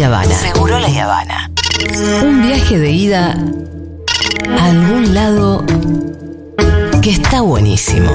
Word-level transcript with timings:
La 0.00 0.06
Habana. 0.06 0.34
Seguro 0.34 0.78
La 0.78 0.88
Habana. 0.88 1.50
Un 2.22 2.40
viaje 2.40 2.78
de 2.78 2.90
ida 2.90 3.36
a 4.58 4.64
algún 4.64 5.12
lado 5.12 5.62
que 7.02 7.10
está 7.10 7.42
buenísimo. 7.42 8.10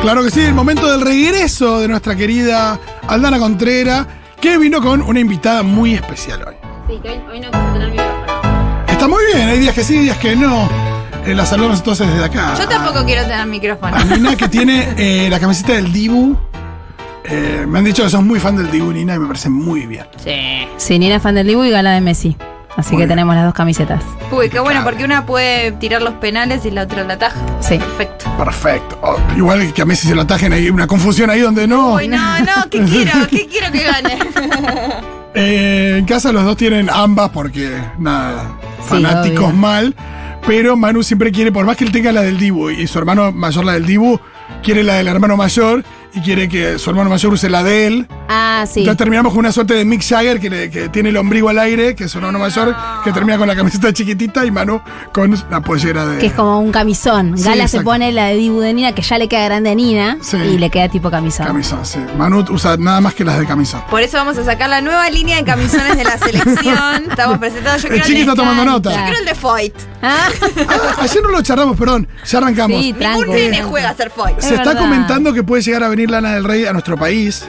Claro 0.00 0.24
que 0.24 0.30
sí, 0.30 0.40
el 0.40 0.54
momento 0.54 0.90
del 0.90 1.02
regreso 1.02 1.80
de 1.80 1.88
nuestra 1.88 2.16
querida 2.16 2.80
Aldana 3.08 3.38
Contrera, 3.38 4.06
que 4.40 4.56
vino 4.56 4.80
con 4.80 5.02
una 5.02 5.20
invitada 5.20 5.62
muy 5.62 5.92
especial 5.92 6.44
hoy. 6.48 6.54
Sí, 6.88 6.98
que 7.02 7.10
hoy, 7.10 7.20
hoy 7.30 7.40
no 7.40 7.50
quise 7.50 7.72
tener 7.74 7.90
micrófono. 7.90 8.86
Está 8.88 9.06
muy 9.06 9.22
bien, 9.34 9.48
hay 9.50 9.58
días 9.58 9.74
que 9.74 9.84
sí, 9.84 9.98
días 9.98 10.16
que 10.16 10.34
no. 10.34 10.87
Eh, 11.28 11.34
la 11.34 11.44
saludamos 11.44 11.78
entonces 11.78 12.06
desde 12.08 12.24
acá. 12.24 12.54
Yo 12.58 12.66
tampoco 12.68 13.04
quiero 13.04 13.22
tener 13.22 13.44
micrófono. 13.46 13.96
A 13.96 14.04
Nina 14.04 14.34
que 14.36 14.48
tiene 14.48 14.94
eh, 14.96 15.28
la 15.30 15.38
camiseta 15.38 15.74
del 15.74 15.92
Dibu. 15.92 16.36
Eh, 17.24 17.66
me 17.68 17.78
han 17.80 17.84
dicho 17.84 18.02
que 18.02 18.08
sos 18.08 18.22
muy 18.24 18.40
fan 18.40 18.56
del 18.56 18.70
Dibu, 18.70 18.90
Nina, 18.92 19.14
y 19.14 19.18
me 19.18 19.26
parece 19.26 19.50
muy 19.50 19.86
bien. 19.86 20.06
Sí. 20.22 20.66
Sí, 20.78 20.98
Nina 20.98 21.16
es 21.16 21.22
fan 21.22 21.34
del 21.34 21.46
Dibu 21.46 21.64
y 21.64 21.70
Gala 21.70 21.90
de 21.92 22.00
Messi. 22.00 22.36
Así 22.76 22.92
Muy 22.92 23.02
que 23.02 23.06
bien. 23.06 23.08
tenemos 23.16 23.34
las 23.34 23.44
dos 23.44 23.54
camisetas. 23.54 24.02
Uy, 24.30 24.48
qué 24.48 24.60
bueno, 24.60 24.82
porque 24.84 25.04
una 25.04 25.26
puede 25.26 25.72
tirar 25.72 26.00
los 26.00 26.14
penales 26.14 26.64
y 26.64 26.70
la 26.70 26.82
otra 26.84 27.02
la 27.02 27.18
taja. 27.18 27.36
Sí. 27.60 27.76
Perfecto. 27.76 28.24
Perfecto. 28.38 28.98
Oh, 29.02 29.16
igual 29.36 29.72
que 29.74 29.82
a 29.82 29.84
Messi 29.84 30.06
se 30.06 30.14
lo 30.14 30.22
atajen, 30.22 30.52
hay 30.52 30.70
una 30.70 30.86
confusión 30.86 31.28
ahí 31.28 31.40
donde 31.40 31.66
no. 31.66 31.94
Uy, 31.94 32.06
no, 32.06 32.38
no, 32.38 32.70
¿qué 32.70 32.80
quiero? 32.84 33.12
¿Qué 33.28 33.48
quiero 33.48 33.72
que 33.72 33.82
gane? 33.82 34.18
Eh, 35.34 35.96
en 35.98 36.04
casa 36.04 36.30
los 36.32 36.44
dos 36.44 36.56
tienen 36.56 36.88
ambas 36.88 37.30
porque, 37.30 37.68
nada, 37.98 38.44
Sí, 38.80 38.88
fanáticos 38.90 39.46
obvio. 39.46 39.56
mal. 39.56 39.94
Pero 40.46 40.76
Manu 40.76 41.02
siempre 41.02 41.30
quiere, 41.32 41.52
por 41.52 41.66
más 41.66 41.76
que 41.76 41.84
él 41.84 41.92
tenga 41.92 42.12
la 42.12 42.22
del 42.22 42.38
Dibu 42.38 42.70
y 42.70 42.86
su 42.86 42.98
hermano 42.98 43.32
mayor 43.32 43.64
la 43.64 43.74
del 43.74 43.86
Dibu, 43.86 44.18
quiere 44.62 44.82
la 44.82 44.94
del 44.94 45.08
hermano 45.08 45.36
mayor 45.36 45.84
y 46.14 46.20
quiere 46.22 46.48
que 46.48 46.78
su 46.78 46.90
hermano 46.90 47.10
mayor 47.10 47.32
use 47.32 47.48
la 47.50 47.62
de 47.62 47.86
él. 47.86 48.06
Ah, 48.28 48.64
sí. 48.66 48.80
Entonces 48.80 48.98
terminamos 48.98 49.32
con 49.32 49.40
una 49.40 49.52
suerte 49.52 49.74
de 49.74 49.84
Mick 49.84 50.02
Jagger 50.02 50.40
que, 50.40 50.50
le- 50.50 50.70
que 50.70 50.88
tiene 50.88 51.08
el 51.10 51.16
ombligo 51.16 51.48
al 51.48 51.58
aire, 51.58 51.94
que 51.94 52.04
es 52.04 52.10
su 52.10 52.18
hermano 52.18 52.38
mayor, 52.38 52.74
que 53.04 53.12
termina 53.12 53.38
con 53.38 53.46
la 53.48 53.54
camiseta 53.56 53.92
chiquitita 53.92 54.44
y 54.44 54.50
Manu 54.50 54.80
con 55.12 55.34
la 55.50 55.60
pollera 55.60 56.04
de. 56.06 56.18
Que 56.18 56.26
es 56.26 56.32
como 56.32 56.60
un 56.60 56.70
camisón. 56.72 57.36
Sí, 57.38 57.44
Gala 57.44 57.68
se 57.68 57.80
pone 57.82 58.10
la 58.12 58.26
de 58.26 58.36
Dibu 58.36 58.60
de 58.60 58.72
Nina, 58.74 58.92
que 58.92 59.02
ya 59.02 59.18
le 59.18 59.28
queda 59.28 59.44
grande 59.44 59.70
a 59.70 59.74
Nina. 59.74 60.18
Sí. 60.20 60.36
Y 60.36 60.58
le 60.58 60.70
queda 60.70 60.88
tipo 60.88 61.10
camisón. 61.10 61.46
Camisón, 61.46 61.84
sí. 61.86 61.98
Manu 62.16 62.44
usa 62.50 62.76
nada 62.78 63.00
más 63.00 63.14
que 63.14 63.24
las 63.24 63.38
de 63.38 63.46
camisón. 63.46 63.82
Por 63.90 64.02
eso 64.02 64.16
vamos 64.18 64.36
a 64.38 64.44
sacar 64.44 64.68
la 64.70 64.80
nueva 64.80 65.08
línea 65.10 65.36
de 65.38 65.44
camisones 65.44 65.96
de 65.96 66.04
la 66.04 66.18
selección. 66.18 67.04
Estamos 67.10 67.38
presentando. 67.38 67.78
Yo 67.88 67.94
El 67.94 68.02
chiqui 68.02 68.20
está 68.20 68.34
tomando 68.34 68.64
nota. 68.64 68.90
yo 68.90 69.02
quiero 69.04 69.18
el 69.18 69.24
de 69.24 69.34
Foyt. 69.34 69.74
Ah, 70.02 70.28
Ah, 70.68 70.96
ayer 71.02 71.22
no 71.22 71.30
lo 71.30 71.42
charlamos, 71.42 71.76
perdón. 71.76 72.06
Ya 72.26 72.38
arrancamos. 72.38 72.80
sí, 72.80 72.92
Ningún 72.92 73.28
nene 73.30 73.62
juega 73.62 73.90
a 73.90 73.94
ser 73.96 74.10
Foyt. 74.10 74.38
Se 74.38 74.46
Es 74.48 74.52
está 74.52 74.70
verdad. 74.70 74.82
comentando 74.82 75.32
que 75.32 75.42
puede 75.42 75.62
llegar 75.62 75.82
a 75.82 75.88
venir 75.88 75.97
Lana 76.06 76.34
del 76.34 76.44
Rey 76.44 76.66
a 76.66 76.72
nuestro 76.72 76.96
país. 76.96 77.48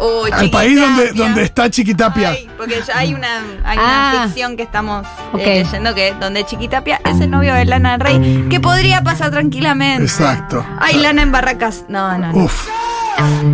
Uy, 0.00 0.30
Al 0.32 0.50
país 0.50 0.78
donde, 0.78 1.12
donde 1.12 1.44
está 1.44 1.70
Chiquitapia. 1.70 2.30
Ay, 2.30 2.50
porque 2.56 2.80
ya 2.86 2.98
hay 2.98 3.14
una, 3.14 3.38
hay 3.64 3.78
Ah. 3.80 4.10
una 4.14 4.24
ficción 4.26 4.56
que 4.56 4.64
estamos 4.64 5.06
eh, 5.38 5.62
leyendo 5.64 5.94
que 5.94 6.12
donde 6.20 6.44
Chiquitapia 6.44 7.00
es 7.04 7.20
el 7.20 7.30
novio 7.30 7.54
de 7.54 7.64
Lana 7.64 7.92
del 7.92 8.00
Rey, 8.00 8.46
que 8.50 8.58
podría 8.60 9.02
pasar 9.02 9.30
tranquilamente. 9.30 10.02
Exacto. 10.02 10.66
Ay, 10.80 10.96
Lana 10.98 11.22
en 11.22 11.30
Barracas. 11.32 11.84
No, 11.88 12.18
no, 12.18 12.32
no. 12.32 12.38
Uf. 12.44 12.68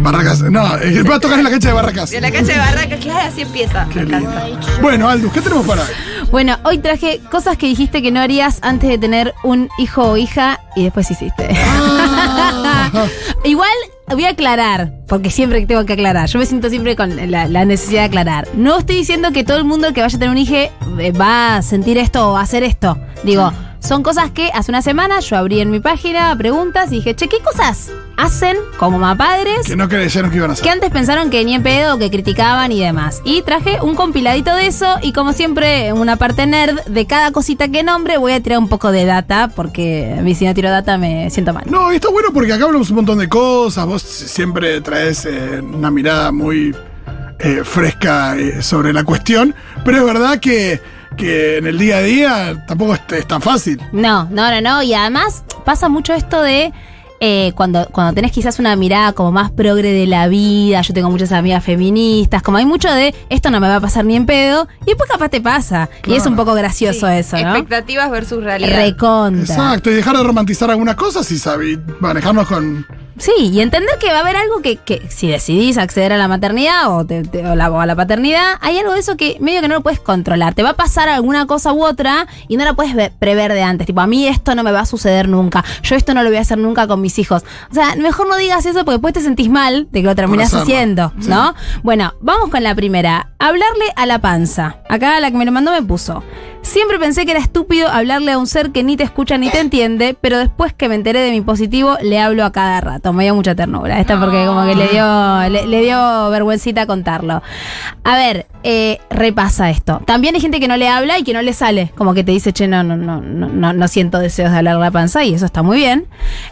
Barracas. 0.02 0.40
No, 0.40 0.78
eh, 0.78 1.02
va 1.02 1.16
a 1.16 1.20
tocar 1.20 1.36
en 1.38 1.44
la 1.44 1.50
cancha 1.50 1.68
de 1.68 1.74
Barracas. 1.74 2.10
De 2.10 2.20
la 2.22 2.30
calle 2.30 2.52
de 2.54 2.58
Barracas, 2.58 2.98
claro, 3.00 3.28
así 3.28 3.42
empieza. 3.42 3.86
Qué. 3.92 4.04
Bueno, 4.80 5.08
Aldus, 5.10 5.30
¿qué 5.34 5.42
tenemos 5.42 5.66
para 5.66 5.82
hoy? 5.82 5.88
Bueno, 6.30 6.58
hoy 6.64 6.78
traje 6.78 7.20
cosas 7.30 7.58
que 7.58 7.66
dijiste 7.66 8.00
que 8.00 8.10
no 8.10 8.20
harías 8.20 8.60
antes 8.62 8.88
de 8.88 8.96
tener 8.96 9.34
un 9.42 9.68
hijo 9.78 10.02
o 10.12 10.16
hija 10.16 10.60
y 10.74 10.84
después 10.84 11.10
hiciste. 11.10 11.48
Ah. 11.66 12.69
Igual 13.44 13.70
voy 14.08 14.24
a 14.24 14.30
aclarar, 14.30 14.92
porque 15.06 15.30
siempre 15.30 15.64
tengo 15.66 15.84
que 15.86 15.94
aclarar. 15.94 16.28
Yo 16.28 16.38
me 16.38 16.46
siento 16.46 16.68
siempre 16.68 16.96
con 16.96 17.30
la, 17.30 17.64
necesidad 17.64 18.02
de 18.02 18.06
aclarar. 18.06 18.48
No 18.54 18.78
estoy 18.78 18.96
diciendo 18.96 19.32
que 19.32 19.44
todo 19.44 19.56
el 19.56 19.64
mundo 19.64 19.92
que 19.92 20.00
vaya 20.00 20.16
a 20.16 20.18
tener 20.18 20.30
un 20.30 20.38
hijo 20.38 20.54
eh, 20.54 21.12
va 21.12 21.56
a 21.56 21.62
sentir 21.62 21.98
esto 21.98 22.32
o 22.32 22.36
a 22.36 22.42
hacer 22.42 22.62
esto. 22.62 22.98
Digo, 23.22 23.52
son 23.80 24.02
cosas 24.02 24.30
que 24.30 24.50
hace 24.54 24.70
una 24.70 24.82
semana 24.82 25.20
yo 25.20 25.36
abrí 25.36 25.60
en 25.60 25.70
mi 25.70 25.80
página 25.80 26.36
preguntas 26.36 26.92
y 26.92 26.96
dije, 26.96 27.14
che, 27.16 27.28
¿qué 27.28 27.38
cosas 27.40 27.90
hacen 28.16 28.56
como 28.78 28.98
mamá 28.98 29.16
padres? 29.16 29.66
Que 29.66 29.76
no 29.76 29.88
creyeron 29.88 30.30
que 30.30 30.36
iban 30.36 30.50
a 30.50 30.54
que 30.54 30.60
hacer. 30.60 30.72
antes 30.72 30.90
pensaron 30.90 31.30
que 31.30 31.44
ni 31.44 31.54
en 31.54 31.62
pedo, 31.62 31.98
que 31.98 32.10
criticaban 32.10 32.70
y 32.72 32.80
demás. 32.80 33.22
Y 33.24 33.42
traje 33.42 33.78
un 33.80 33.94
compiladito 33.94 34.54
de 34.54 34.66
eso 34.66 34.86
y 35.02 35.12
como 35.12 35.32
siempre 35.32 35.92
una 35.92 36.16
parte 36.16 36.46
nerd 36.46 36.80
de 36.84 37.06
cada 37.06 37.32
cosita 37.32 37.68
que 37.68 37.82
nombre 37.82 38.18
voy 38.18 38.32
a 38.32 38.42
tirar 38.42 38.58
un 38.58 38.68
poco 38.68 38.92
de 38.92 39.04
data 39.04 39.48
porque 39.48 40.14
a 40.18 40.22
mí 40.22 40.34
si 40.34 40.44
no 40.44 40.54
tiro 40.54 40.70
data 40.70 40.98
me 40.98 41.30
siento 41.30 41.52
mal. 41.54 41.64
No, 41.66 41.92
y 41.92 41.96
está 41.96 42.10
bueno 42.10 42.28
porque 42.32 42.52
acá 42.52 42.66
hablamos 42.66 42.90
un 42.90 42.96
montón 42.96 43.18
de 43.18 43.28
cosas. 43.28 43.86
Vos 43.86 44.02
siempre 44.02 44.80
traes 44.82 45.24
eh, 45.24 45.60
una 45.60 45.90
mirada 45.90 46.30
muy 46.32 46.74
eh, 47.38 47.62
fresca 47.64 48.36
eh, 48.36 48.62
sobre 48.62 48.92
la 48.92 49.04
cuestión. 49.04 49.54
Pero 49.84 49.98
es 49.98 50.04
verdad 50.04 50.38
que, 50.38 50.80
que 51.16 51.58
en 51.58 51.66
el 51.66 51.78
día 51.78 51.98
a 51.98 52.02
día 52.02 52.64
tampoco 52.66 52.94
es, 52.94 53.00
es 53.10 53.26
tan 53.26 53.42
fácil. 53.42 53.80
No, 53.92 54.24
no, 54.30 54.50
no, 54.50 54.60
no. 54.60 54.82
Y 54.82 54.94
además 54.94 55.44
pasa 55.64 55.88
mucho 55.88 56.14
esto 56.14 56.42
de 56.42 56.72
eh, 57.22 57.52
cuando, 57.54 57.86
cuando 57.92 58.14
tenés 58.14 58.32
quizás 58.32 58.58
una 58.58 58.74
mirada 58.76 59.12
como 59.12 59.30
más 59.30 59.50
progre 59.50 59.92
de 59.92 60.06
la 60.06 60.26
vida. 60.28 60.80
Yo 60.80 60.94
tengo 60.94 61.10
muchas 61.10 61.32
amigas 61.32 61.62
feministas. 61.62 62.42
Como 62.42 62.56
hay 62.56 62.64
mucho 62.64 62.90
de 62.90 63.14
esto 63.28 63.50
no 63.50 63.60
me 63.60 63.68
va 63.68 63.76
a 63.76 63.80
pasar 63.80 64.06
ni 64.06 64.16
en 64.16 64.24
pedo. 64.24 64.66
Y 64.82 64.86
después 64.86 65.08
capaz 65.10 65.28
te 65.28 65.42
pasa. 65.42 65.90
Y 66.06 66.14
es 66.14 66.24
un 66.24 66.34
poco 66.34 66.54
gracioso 66.54 67.06
Sí, 67.08 67.14
eso, 67.14 67.36
¿no? 67.36 67.56
Expectativas 67.56 68.10
versus 68.10 68.42
realidad. 68.42 68.74
Recontra. 68.74 69.42
Exacto, 69.42 69.90
y 69.90 69.94
dejar 69.94 70.16
de 70.16 70.22
romantizar 70.22 70.70
algunas 70.70 70.94
cosas 70.94 71.30
y 71.30 71.38
saber 71.38 71.78
manejarnos 72.00 72.46
con. 72.46 72.86
Sí, 73.20 73.50
y 73.52 73.60
entender 73.60 73.96
que 74.00 74.10
va 74.10 74.18
a 74.18 74.20
haber 74.20 74.36
algo 74.36 74.62
que, 74.62 74.76
que 74.76 75.02
si 75.10 75.28
decidís 75.28 75.76
acceder 75.78 76.12
a 76.12 76.16
la 76.16 76.26
maternidad 76.26 76.90
o, 76.96 77.04
te- 77.04 77.22
te- 77.22 77.46
o 77.46 77.54
la- 77.54 77.70
o 77.70 77.78
a 77.78 77.84
la 77.86 77.94
paternidad, 77.94 78.54
hay 78.60 78.78
algo 78.78 78.94
de 78.94 79.00
eso 79.00 79.16
que 79.16 79.36
medio 79.40 79.60
que 79.60 79.68
no 79.68 79.74
lo 79.74 79.82
puedes 79.82 80.00
controlar. 80.00 80.54
Te 80.54 80.62
va 80.62 80.70
a 80.70 80.74
pasar 80.76 81.08
alguna 81.10 81.46
cosa 81.46 81.72
u 81.72 81.84
otra 81.84 82.26
y 82.48 82.56
no 82.56 82.64
la 82.64 82.72
puedes 82.74 82.94
ve- 82.94 83.12
prever 83.18 83.52
de 83.52 83.62
antes. 83.62 83.86
Tipo, 83.86 84.00
a 84.00 84.06
mí 84.06 84.26
esto 84.26 84.54
no 84.54 84.62
me 84.62 84.72
va 84.72 84.80
a 84.80 84.86
suceder 84.86 85.28
nunca. 85.28 85.62
Yo 85.82 85.96
esto 85.96 86.14
no 86.14 86.22
lo 86.22 86.30
voy 86.30 86.38
a 86.38 86.40
hacer 86.40 86.58
nunca 86.58 86.86
con 86.86 87.00
mis 87.02 87.18
hijos. 87.18 87.44
O 87.70 87.74
sea, 87.74 87.94
mejor 87.96 88.26
no 88.26 88.36
digas 88.36 88.64
eso 88.64 88.78
porque 88.86 88.92
después 88.92 89.12
te 89.14 89.20
sentís 89.20 89.50
mal 89.50 89.86
de 89.90 90.00
que 90.00 90.06
lo 90.06 90.14
terminás 90.16 90.54
haciendo, 90.54 91.12
Sí. 91.20 91.28
¿no? 91.28 91.54
Bueno, 91.82 92.14
vamos 92.22 92.48
con 92.48 92.62
la 92.62 92.74
primera. 92.74 93.28
Hablarle 93.38 93.84
a 93.96 94.06
la 94.06 94.18
panza. 94.20 94.76
Acá 94.88 95.20
la 95.20 95.30
que 95.30 95.36
me 95.36 95.44
lo 95.44 95.52
mandó 95.52 95.72
me 95.72 95.82
puso. 95.82 96.22
Siempre 96.62 96.98
pensé 96.98 97.24
que 97.24 97.32
era 97.32 97.40
estúpido 97.40 97.88
hablarle 97.88 98.32
a 98.32 98.38
un 98.38 98.46
ser 98.46 98.70
que 98.70 98.82
ni 98.82 98.96
te 98.96 99.02
escucha 99.02 99.38
ni 99.38 99.50
te 99.50 99.60
entiende, 99.60 100.16
pero 100.20 100.38
después 100.38 100.72
que 100.72 100.88
me 100.88 100.94
enteré 100.94 101.20
de 101.20 101.30
mi 101.30 101.40
positivo, 101.40 101.96
le 102.02 102.20
hablo 102.20 102.44
a 102.44 102.52
cada 102.52 102.80
rato. 102.80 103.12
Me 103.12 103.24
dio 103.24 103.34
mucha 103.34 103.54
ternura. 103.54 103.98
Esta 103.98 104.20
porque 104.20 104.44
como 104.46 104.64
que 104.66 104.76
le 104.76 104.88
dio, 104.88 105.48
le, 105.48 105.66
le 105.66 105.82
dio 105.82 106.30
vergüencita 106.30 106.86
contarlo. 106.86 107.42
A 108.04 108.14
ver, 108.16 108.46
eh, 108.62 108.98
repasa 109.10 109.70
esto. 109.70 110.02
También 110.04 110.34
hay 110.34 110.40
gente 110.40 110.60
que 110.60 110.68
no 110.68 110.76
le 110.76 110.88
habla 110.88 111.18
y 111.18 111.22
que 111.22 111.32
no 111.32 111.42
le 111.42 111.52
sale. 111.52 111.92
Como 111.96 112.14
que 112.14 112.24
te 112.24 112.32
dice, 112.32 112.52
che, 112.52 112.68
no, 112.68 112.82
no, 112.84 112.96
no, 112.96 113.20
no, 113.20 113.72
no, 113.72 113.88
siento 113.88 114.18
deseos 114.18 114.52
de 114.52 114.58
hablarle 114.58 114.82
a 114.82 114.84
la 114.86 114.90
panza, 114.90 115.24
y 115.24 115.34
eso 115.34 115.46
está 115.46 115.62
muy 115.62 115.78
bien. 115.78 116.06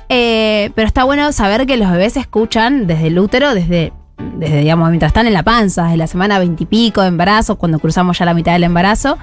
Eh, 0.08 0.70
pero 0.74 0.86
está 0.86 1.04
bueno 1.04 1.30
saber 1.32 1.66
que 1.66 1.76
los 1.76 1.90
bebés 1.90 2.16
escuchan 2.16 2.86
desde 2.86 3.08
el 3.08 3.18
útero, 3.18 3.54
desde 3.54 3.92
desde, 4.34 4.60
digamos, 4.60 4.88
mientras 4.88 5.10
están 5.10 5.26
en 5.28 5.32
la 5.32 5.44
panza, 5.44 5.84
desde 5.84 5.96
la 5.96 6.06
semana 6.08 6.38
veintipico 6.38 7.02
de 7.02 7.08
embarazo, 7.08 7.56
cuando 7.56 7.78
cruzamos 7.78 8.18
ya 8.18 8.24
la 8.24 8.34
mitad 8.34 8.52
del 8.52 8.64
embarazo, 8.64 9.16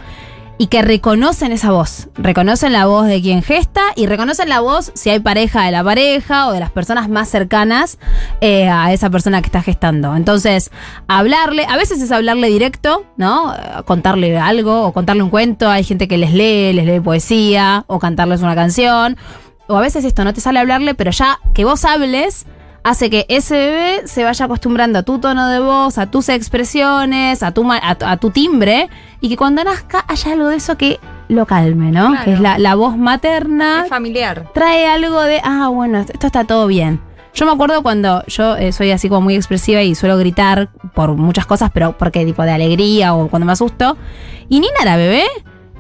y 0.58 0.68
que 0.68 0.82
reconocen 0.82 1.52
esa 1.52 1.72
voz. 1.72 2.10
Reconocen 2.16 2.74
la 2.74 2.86
voz 2.86 3.08
de 3.08 3.22
quien 3.22 3.44
gesta 3.44 3.82
y 3.96 4.06
reconocen 4.08 4.50
la 4.50 4.62
voz 4.62 4.92
si 4.96 5.10
hay 5.10 5.20
pareja 5.20 5.64
de 5.64 5.72
la 5.72 5.84
pareja 5.84 6.48
o 6.48 6.54
de 6.54 6.60
las 6.60 6.72
personas 6.72 7.10
más 7.10 7.30
cercanas 7.30 7.98
eh, 8.42 8.70
a 8.70 8.94
esa 8.94 9.10
persona 9.10 9.42
que 9.42 9.48
está 9.48 9.62
gestando. 9.62 10.16
Entonces, 10.16 10.72
hablarle, 11.08 11.66
a 11.66 11.76
veces 11.78 12.02
es 12.02 12.12
hablarle 12.12 12.48
directo, 12.48 13.06
¿no? 13.18 13.54
Contarle 13.86 14.38
algo 14.38 14.84
o 14.84 14.94
contarle 14.94 15.24
un 15.24 15.30
cuento. 15.30 15.70
Hay 15.70 15.84
gente 15.84 16.08
que 16.08 16.18
les 16.18 16.34
lee, 16.34 16.74
les 16.74 16.86
lee 16.86 17.00
poesía 17.00 17.84
o 17.88 18.00
cantarles 18.00 18.42
una 18.42 18.56
canción. 18.56 19.18
O 19.68 19.78
a 19.78 19.82
veces 19.82 20.06
esto 20.06 20.24
no 20.24 20.34
te 20.34 20.42
sale 20.42 20.60
hablarle, 20.60 20.94
pero 20.94 21.12
ya 21.12 21.40
que 21.54 21.66
vos 21.66 21.86
hables 21.86 22.46
hace 22.86 23.10
que 23.10 23.26
ese 23.30 23.56
bebé 23.56 24.02
se 24.08 24.24
vaya 24.24 24.46
acostumbrando 24.46 25.00
a 25.00 25.04
tu 25.04 25.18
tono 25.20 25.50
de 25.50 25.60
voz, 25.60 25.98
a 25.98 26.06
tus 26.10 26.30
expresiones, 26.30 27.42
a 27.44 27.52
tu, 27.52 27.64
ma- 27.64 27.80
a, 27.82 27.96
tu- 27.96 28.06
a 28.06 28.18
tu 28.18 28.30
timbre, 28.30 28.90
y 29.22 29.28
que 29.30 29.38
cuando 29.38 29.64
nazca 29.64 30.06
haya 30.08 30.34
algo 30.34 30.48
de 30.50 30.58
eso 30.58 30.78
que 30.78 31.00
lo 31.28 31.46
calme, 31.46 31.92
¿no? 31.92 32.10
Claro. 32.10 32.26
Que 32.26 32.34
es 32.34 32.40
la, 32.40 32.58
la 32.60 32.76
voz 32.76 32.96
materna, 32.96 33.82
Es 33.84 33.90
familiar. 33.90 34.52
trae 34.54 34.86
algo 34.88 35.22
de, 35.24 35.42
ah, 35.44 35.68
bueno, 35.70 36.00
esto 36.00 36.28
está 36.28 36.44
todo 36.44 36.68
bien. 36.68 37.02
Yo 37.34 37.46
me 37.46 37.52
acuerdo 37.52 37.82
cuando 37.84 38.24
yo 38.28 38.56
eh, 38.56 38.72
soy 38.72 38.92
así 38.92 39.10
como 39.10 39.22
muy 39.22 39.36
expresiva 39.36 39.82
y 39.82 39.94
suelo 39.96 40.18
gritar 40.18 40.70
por 40.94 41.16
muchas 41.16 41.46
cosas, 41.46 41.70
pero 41.74 41.98
porque 41.98 42.24
tipo 42.26 42.44
de 42.44 42.52
alegría 42.52 43.14
o 43.16 43.28
cuando 43.28 43.46
me 43.46 43.52
asusto. 43.52 43.98
Y 44.48 44.60
Nina 44.62 44.76
era 44.82 44.96
bebé 44.96 45.24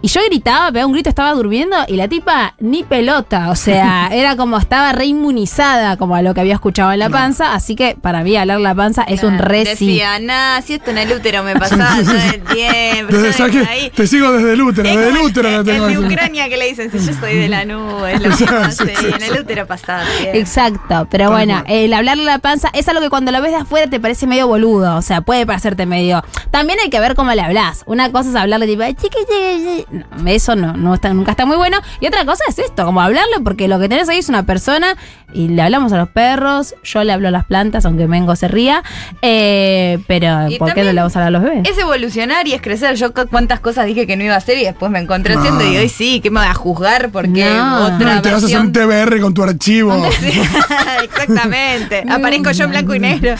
Y 0.02 0.08
yo 0.08 0.22
gritaba, 0.28 0.72
pegaba 0.72 0.86
un 0.86 0.94
grito, 0.94 1.10
estaba 1.10 1.34
durmiendo 1.34 1.76
y 1.88 1.96
la 1.96 2.08
tipa 2.08 2.54
ni 2.60 2.84
pelota. 2.84 3.50
O 3.50 3.56
sea, 3.56 4.10
era 4.12 4.36
como 4.36 4.58
estaba 4.58 4.92
re 4.92 5.06
inmunizada 5.06 5.98
como 5.98 6.16
a 6.16 6.22
lo 6.22 6.34
que 6.36 6.42
había 6.42 6.54
escuchado 6.54 6.92
en 6.92 7.00
la 7.00 7.10
panza. 7.10 7.54
Así 7.56 7.76
que 7.76 7.98
para 8.00 8.22
mí 8.24 8.36
hablar 8.38 8.60
la 8.60 8.76
panza 8.76 9.02
es 9.04 9.24
un 9.24 9.40
re 9.40 9.66
sí. 9.76 9.88
Decía, 9.88 10.20
nah, 10.20 10.62
si 10.62 10.74
esto 10.76 10.92
en 10.92 11.00
el 11.00 11.12
útero 11.12 11.44
me 11.44 11.56
pasaba 11.56 11.96
todo 12.04 12.14
el 12.14 12.42
tiempo. 12.44 13.16
Desde-. 13.16 13.92
Te 13.96 14.08
sigo 14.08 14.32
desde 14.32 14.54
el 14.54 14.62
útero, 14.62 14.88
Es 14.88 14.96
desde 14.96 15.10
el 15.10 15.18
útero 15.18 15.48
el, 15.48 15.54
la 15.58 15.64
tengo 15.64 15.88
el 15.88 15.94
de 15.94 15.98
aquí. 16.06 16.14
Ucrania 16.14 16.50
que 16.50 16.58
le 16.58 16.66
dicen, 16.68 16.92
si 16.92 17.00
yo 17.00 17.14
soy 17.20 17.38
de 17.38 17.50
la 17.50 17.66
nube, 17.66 18.14
es 18.14 18.22
lo 18.22 18.32
sí, 18.38 18.46
sí, 18.72 18.84
sí, 18.96 19.06
en 19.16 19.24
el 19.24 19.42
útero 19.42 19.66
pasaba. 19.66 20.04
bien. 20.22 20.36
Exacto, 20.36 21.08
pero 21.10 21.32
bueno, 21.32 21.64
el 21.68 21.92
hablarle 21.94 22.24
a 22.24 22.34
la 22.34 22.40
panza 22.40 22.70
es 22.74 22.88
algo 22.90 23.02
que 23.02 23.10
cuando 23.10 23.32
lo 23.32 23.42
ves 23.42 23.52
de 23.52 23.58
afuera 23.58 23.90
te 23.90 24.00
parece 24.00 24.28
medio 24.28 24.48
boludo, 24.48 24.98
o 24.98 25.02
sea, 25.02 25.22
puede 25.22 25.46
parecerte 25.48 25.86
medio. 25.86 26.24
También 26.52 26.80
hay 26.80 26.90
que 26.90 27.00
ver 27.00 27.16
cómo 27.16 27.32
le 27.34 27.42
hablas. 27.42 27.84
Una 27.88 28.12
cosa 28.12 28.30
es 28.30 28.36
hablarle 28.36 28.68
tipo, 28.68 28.84
"Ay, 28.84 28.94
chiqui, 28.94 29.18
chiqui, 29.20 29.85
chiqui". 29.92 30.04
No, 30.24 30.30
eso 30.30 30.56
no, 30.56 30.74
no 30.78 30.94
está, 30.94 31.14
nunca 31.14 31.32
está 31.32 31.46
muy 31.46 31.58
bueno. 31.58 31.78
Y 32.00 32.08
otra 32.08 32.26
cosa 32.26 32.44
es 32.48 32.60
esto, 32.60 32.86
como 32.86 33.02
hablarle, 33.02 33.40
porque 33.44 33.68
lo 33.68 33.80
que 33.80 33.90
tenés 33.90 34.10
ahí 34.10 34.20
es 34.20 34.30
una 34.30 34.44
persona 34.46 34.96
y 35.34 35.48
le 35.50 35.62
hablamos 35.62 35.92
a 35.94 35.98
los 35.98 36.10
perros, 36.10 36.76
yo 36.84 37.04
le 37.04 37.12
hablo 37.12 37.28
a 37.28 37.32
las 37.32 37.46
plantas, 37.46 37.86
aunque 37.86 38.08
Mengo 38.08 38.36
se 38.36 38.48
ría, 38.48 38.84
eh, 39.22 40.00
pero 40.08 40.50
Y 40.50 40.58
¿por 40.58 40.74
qué 40.74 40.84
no 40.84 40.92
le 40.94 41.00
vamos 41.02 41.16
a 41.16 41.20
hablar 41.26 41.28
a 41.28 41.32
los 41.40 41.44
bebés? 41.50 41.70
Es 41.70 41.78
evolucionar 41.78 42.48
y 42.48 42.54
es 42.54 42.62
crecer. 42.62 42.96
Yo 42.96 43.14
cu- 43.14 43.28
cuántas 43.30 43.60
cosas 43.60 43.86
dije 43.86 44.08
que 44.08 44.16
no 44.16 44.24
iba 44.24 44.34
a 44.34 44.38
hacer 44.38 44.58
y 44.58 44.64
después 44.64 44.92
me 44.92 45.00
encontré 45.00 45.34
No. 45.36 45.42
haciendo 45.42 45.64
y 45.66 45.78
hoy 45.78 45.90
sí, 45.90 46.20
¿qué 46.22 46.30
me 46.32 46.40
voy 46.40 46.50
a 46.50 46.54
juzgar? 46.54 47.10
Porque 47.12 47.46
No. 47.46 47.86
otra 47.88 48.14
No, 48.14 48.20
y 48.20 48.22
te 48.22 48.32
vas 48.32 48.44
a 48.44 48.46
hacer 48.46 48.60
un 48.60 48.72
TBR 48.72 49.20
con 49.22 49.34
tu 49.34 49.44
archivo. 49.44 49.94
Sí, 50.20 50.32
Exactamente. 51.04 52.04
Aparezco 52.10 52.52
yo 52.52 52.64
en 52.66 52.70
blanco 52.72 52.96
y 52.96 53.00
negro. 53.00 53.36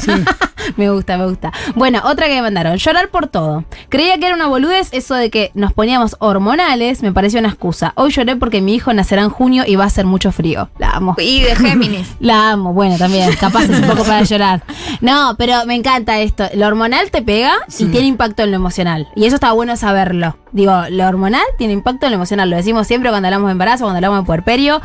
me 0.78 0.90
gusta, 0.90 1.18
me 1.18 1.26
gusta. 1.26 1.52
Bueno, 1.76 2.02
otra 2.06 2.28
que 2.28 2.36
me 2.36 2.42
mandaron, 2.42 2.78
llorar 2.78 3.10
por 3.10 3.28
todo. 3.28 3.66
Creía 3.90 4.18
que 4.18 4.26
era 4.26 4.36
una 4.36 4.48
boludez 4.48 4.90
eso 4.92 5.16
de 5.16 5.30
que 5.30 5.52
nos 5.54 5.74
poníamos 5.74 6.16
hormonales, 6.20 7.02
me 7.02 7.12
pareció 7.12 7.40
una 7.40 7.50
excusa. 7.50 7.94
Hoy 7.96 8.12
lloré 8.12 8.36
porque 8.36 8.62
mi 8.62 8.76
hijo 8.76 8.94
nacerá 8.94 9.22
en 9.22 9.30
junio 9.30 9.64
y 9.66 9.76
va 9.76 9.84
a 9.84 9.88
hacer 9.88 10.06
mucho 10.06 10.32
frío. 10.32 10.70
La 10.78 10.92
amo. 10.92 11.16
Y 11.18 11.42
de 11.42 11.56
Géminis. 11.56 12.16
La 12.20 12.52
amo, 12.52 12.74
bueno, 12.74 12.98
también, 12.98 13.34
capaz 13.36 13.64
es 13.64 13.80
un 13.80 13.88
poco 13.88 14.04
para 14.04 14.24
llorar. 14.24 14.64
No, 15.02 15.36
pero 15.38 15.66
me 15.66 15.76
encanta 15.76 16.20
esto. 16.20 16.46
Lo 16.54 16.68
hormonal 16.68 17.12
te 17.12 17.22
pega 17.22 17.54
y 17.78 17.86
tiene 17.86 18.08
impacto 18.08 18.44
en 18.44 18.52
lo 18.52 18.58
emocional. 18.58 19.08
Y 19.16 19.26
eso 19.26 19.36
está 19.36 19.52
bueno 19.52 19.76
saberlo. 19.78 20.38
Digo, 20.52 20.74
lo 20.90 21.08
hormonal 21.08 21.44
tiene 21.58 21.74
impacto 21.74 22.06
en 22.06 22.14
lo 22.14 22.16
emocional. 22.16 22.50
Lo 22.50 22.56
decimos 22.56 22.88
siempre 22.88 23.10
cuando 23.10 23.28
hablamos 23.28 23.48
de 23.48 23.54
embarazo, 23.54 23.84
cuando 23.84 23.98
hablamos 23.98 24.20
de 24.20 24.26
puerperio. 24.26 24.82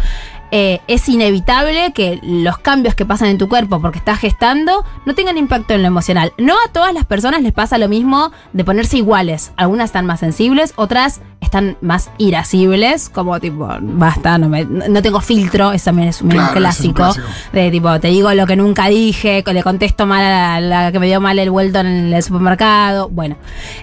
Eh, 0.52 0.80
es 0.88 1.08
inevitable 1.08 1.92
que 1.92 2.18
los 2.22 2.58
cambios 2.58 2.94
que 2.94 3.06
pasan 3.06 3.28
en 3.28 3.38
tu 3.38 3.48
cuerpo 3.48 3.80
porque 3.80 3.98
estás 3.98 4.18
gestando 4.18 4.84
no 5.06 5.14
tengan 5.14 5.38
impacto 5.38 5.74
en 5.74 5.82
lo 5.82 5.88
emocional. 5.88 6.32
No 6.38 6.54
a 6.54 6.72
todas 6.72 6.92
las 6.92 7.04
personas 7.04 7.42
les 7.42 7.52
pasa 7.52 7.78
lo 7.78 7.88
mismo 7.88 8.32
de 8.52 8.64
ponerse 8.64 8.96
iguales. 8.96 9.52
Algunas 9.56 9.86
están 9.86 10.06
más 10.06 10.20
sensibles, 10.20 10.72
otras 10.76 11.20
están 11.40 11.76
más 11.80 12.10
irascibles, 12.18 13.08
como 13.08 13.38
tipo, 13.40 13.66
basta, 13.80 14.38
no, 14.38 14.48
me- 14.48 14.64
no 14.64 15.02
tengo 15.02 15.20
filtro, 15.20 15.72
eso 15.72 15.86
también 15.86 16.08
es 16.08 16.20
un 16.20 16.28
Claro, 16.30 16.58
ese 16.60 16.68
es 16.80 16.80
un 16.84 16.92
clásico. 16.92 17.22
De 17.52 17.70
tipo, 17.70 17.98
te 18.00 18.08
digo 18.08 18.32
lo 18.34 18.46
que 18.46 18.56
nunca 18.56 18.88
dije, 18.88 19.42
le 19.46 19.62
contesto 19.62 20.06
mal 20.06 20.22
a 20.22 20.60
la, 20.60 20.82
la 20.84 20.92
que 20.92 20.98
me 20.98 21.06
dio 21.06 21.20
mal 21.20 21.38
el 21.38 21.50
vuelto 21.50 21.80
en 21.80 22.12
el 22.12 22.22
supermercado. 22.22 23.08
Bueno, 23.08 23.36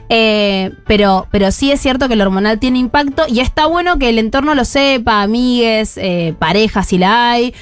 Eh, 0.10 0.72
pero, 0.86 1.28
pero 1.32 1.52
sí 1.52 1.72
es 1.72 1.82
cierto 1.82 2.08
que 2.08 2.14
el 2.14 2.22
hormonal 2.22 2.60
tiene 2.60 2.80
impacto 2.80 3.24
y 3.28 3.40
está 3.40 3.66
bueno 3.66 3.98
que 4.00 4.10
el 4.10 4.20
entorno 4.20 4.56
lo 4.56 4.64
sepa, 4.66 5.22
amigues, 5.24 5.98
eh, 5.98 6.34
parejas 6.38 6.57
si 6.84 6.98
la 6.98 7.32
hay, 7.32 7.54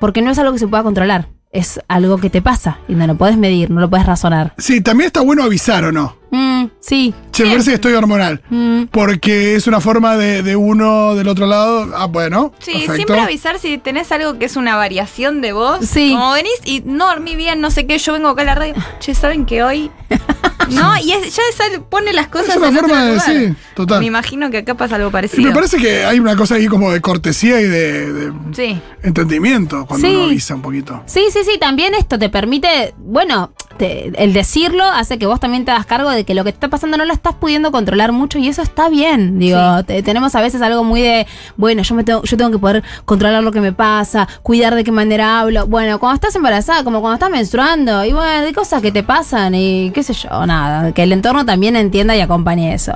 porque 0.00 0.22
no 0.22 0.30
es 0.30 0.38
algo 0.38 0.52
que 0.52 0.58
se 0.58 0.68
pueda 0.68 0.82
controlar. 0.82 1.28
Es 1.50 1.80
algo 1.88 2.18
que 2.18 2.30
te 2.30 2.40
pasa 2.40 2.78
y 2.88 2.94
no 2.94 3.06
lo 3.06 3.16
puedes 3.16 3.36
medir, 3.36 3.70
no 3.70 3.80
lo 3.80 3.90
puedes 3.90 4.06
razonar. 4.06 4.54
Sí, 4.58 4.80
también 4.80 5.08
está 5.08 5.20
bueno 5.20 5.42
avisar 5.42 5.84
o 5.84 5.92
no. 5.92 6.21
Mm, 6.34 6.64
sí. 6.80 7.14
Che, 7.30 7.44
me 7.44 7.50
parece 7.50 7.70
que 7.70 7.74
estoy 7.74 7.92
hormonal. 7.92 8.40
Mm. 8.50 8.84
Porque 8.90 9.54
es 9.54 9.66
una 9.66 9.80
forma 9.80 10.16
de, 10.16 10.42
de 10.42 10.56
uno 10.56 11.14
del 11.14 11.28
otro 11.28 11.46
lado. 11.46 11.90
Ah, 11.94 12.06
bueno. 12.06 12.52
Sí, 12.58 12.72
perfecto. 12.72 12.94
siempre 12.94 13.20
avisar 13.20 13.58
si 13.58 13.76
tenés 13.78 14.10
algo 14.12 14.38
que 14.38 14.46
es 14.46 14.56
una 14.56 14.76
variación 14.76 15.40
de 15.42 15.52
voz. 15.52 15.86
Sí. 15.86 16.10
Como 16.12 16.32
venís 16.32 16.52
y 16.64 16.80
no 16.86 17.06
dormí 17.06 17.36
bien, 17.36 17.60
no 17.60 17.70
sé 17.70 17.86
qué, 17.86 17.98
yo 17.98 18.14
vengo 18.14 18.28
acá 18.30 18.42
a 18.42 18.46
la 18.46 18.54
radio. 18.54 18.74
Che, 18.98 19.14
¿saben 19.14 19.44
que 19.44 19.62
hoy? 19.62 19.90
no, 20.70 20.96
y 20.98 21.12
es- 21.12 21.36
ya 21.36 21.42
esa 21.50 21.80
pone 21.82 22.12
las 22.14 22.28
cosas 22.28 22.50
Es 22.50 22.56
una 22.56 22.68
en 22.68 22.74
forma 22.76 22.94
otro 22.94 23.04
de- 23.04 23.12
lugar. 23.12 23.30
sí, 23.54 23.54
total. 23.74 24.00
Me 24.00 24.06
imagino 24.06 24.50
que 24.50 24.58
acá 24.58 24.74
pasa 24.74 24.96
algo 24.96 25.08
Y 25.08 25.12
parecido. 25.12 25.42
me 25.48 25.54
parece 25.54 25.76
que 25.76 26.04
hay 26.06 26.18
una 26.18 26.34
cosa 26.36 26.54
ahí 26.54 26.66
como 26.66 26.90
de 26.90 27.00
cortesía 27.02 27.60
y 27.60 27.64
de, 27.64 28.12
de 28.12 28.32
Sí. 28.52 28.80
entendimiento 29.02 29.84
cuando 29.86 30.06
Sí. 30.08 30.14
uno 30.14 30.24
avisa 30.26 30.54
un 30.54 30.62
poquito. 30.62 31.02
Sí, 31.06 31.24
sí, 31.30 31.40
sí, 31.44 31.58
también 31.58 31.94
esto 31.94 32.18
te 32.18 32.28
permite, 32.30 32.94
bueno, 32.98 33.52
te- 33.76 34.12
el 34.22 34.32
decirlo 34.32 34.84
hace 34.84 35.18
que 35.18 35.26
vos 35.26 35.40
también 35.40 35.64
te 35.64 35.70
hagas 35.72 35.86
cargo 35.86 36.10
de 36.10 36.21
que 36.24 36.34
lo 36.34 36.44
que 36.44 36.50
está 36.50 36.68
pasando 36.68 36.96
no 36.96 37.04
lo 37.04 37.12
estás 37.12 37.34
pudiendo 37.34 37.70
controlar 37.72 38.12
mucho 38.12 38.38
y 38.38 38.48
eso 38.48 38.62
está 38.62 38.88
bien. 38.88 39.38
Digo, 39.38 39.58
te- 39.84 40.02
tenemos 40.02 40.34
a 40.34 40.40
veces 40.40 40.62
algo 40.62 40.84
muy 40.84 41.00
de, 41.02 41.26
bueno, 41.56 41.82
yo 41.82 41.94
me 41.94 42.04
tengo, 42.04 42.22
yo 42.22 42.36
tengo 42.36 42.50
que 42.50 42.58
poder 42.58 42.82
controlar 43.04 43.42
lo 43.42 43.52
que 43.52 43.60
me 43.60 43.72
pasa, 43.72 44.28
cuidar 44.42 44.74
de 44.74 44.84
qué 44.84 44.92
manera 44.92 45.40
hablo. 45.40 45.66
Bueno, 45.66 45.98
cuando 45.98 46.14
estás 46.14 46.34
embarazada, 46.36 46.84
como 46.84 47.00
cuando 47.00 47.14
estás 47.14 47.30
menstruando, 47.30 48.04
y 48.04 48.12
bueno, 48.12 48.46
hay 48.46 48.52
cosas 48.52 48.82
que 48.82 48.92
te 48.92 49.02
pasan 49.02 49.54
y 49.54 49.90
qué 49.92 50.02
sé 50.02 50.14
yo, 50.14 50.46
nada, 50.46 50.92
que 50.92 51.02
el 51.02 51.12
entorno 51.12 51.44
también 51.44 51.76
entienda 51.76 52.16
y 52.16 52.20
acompañe 52.20 52.74
eso. 52.74 52.94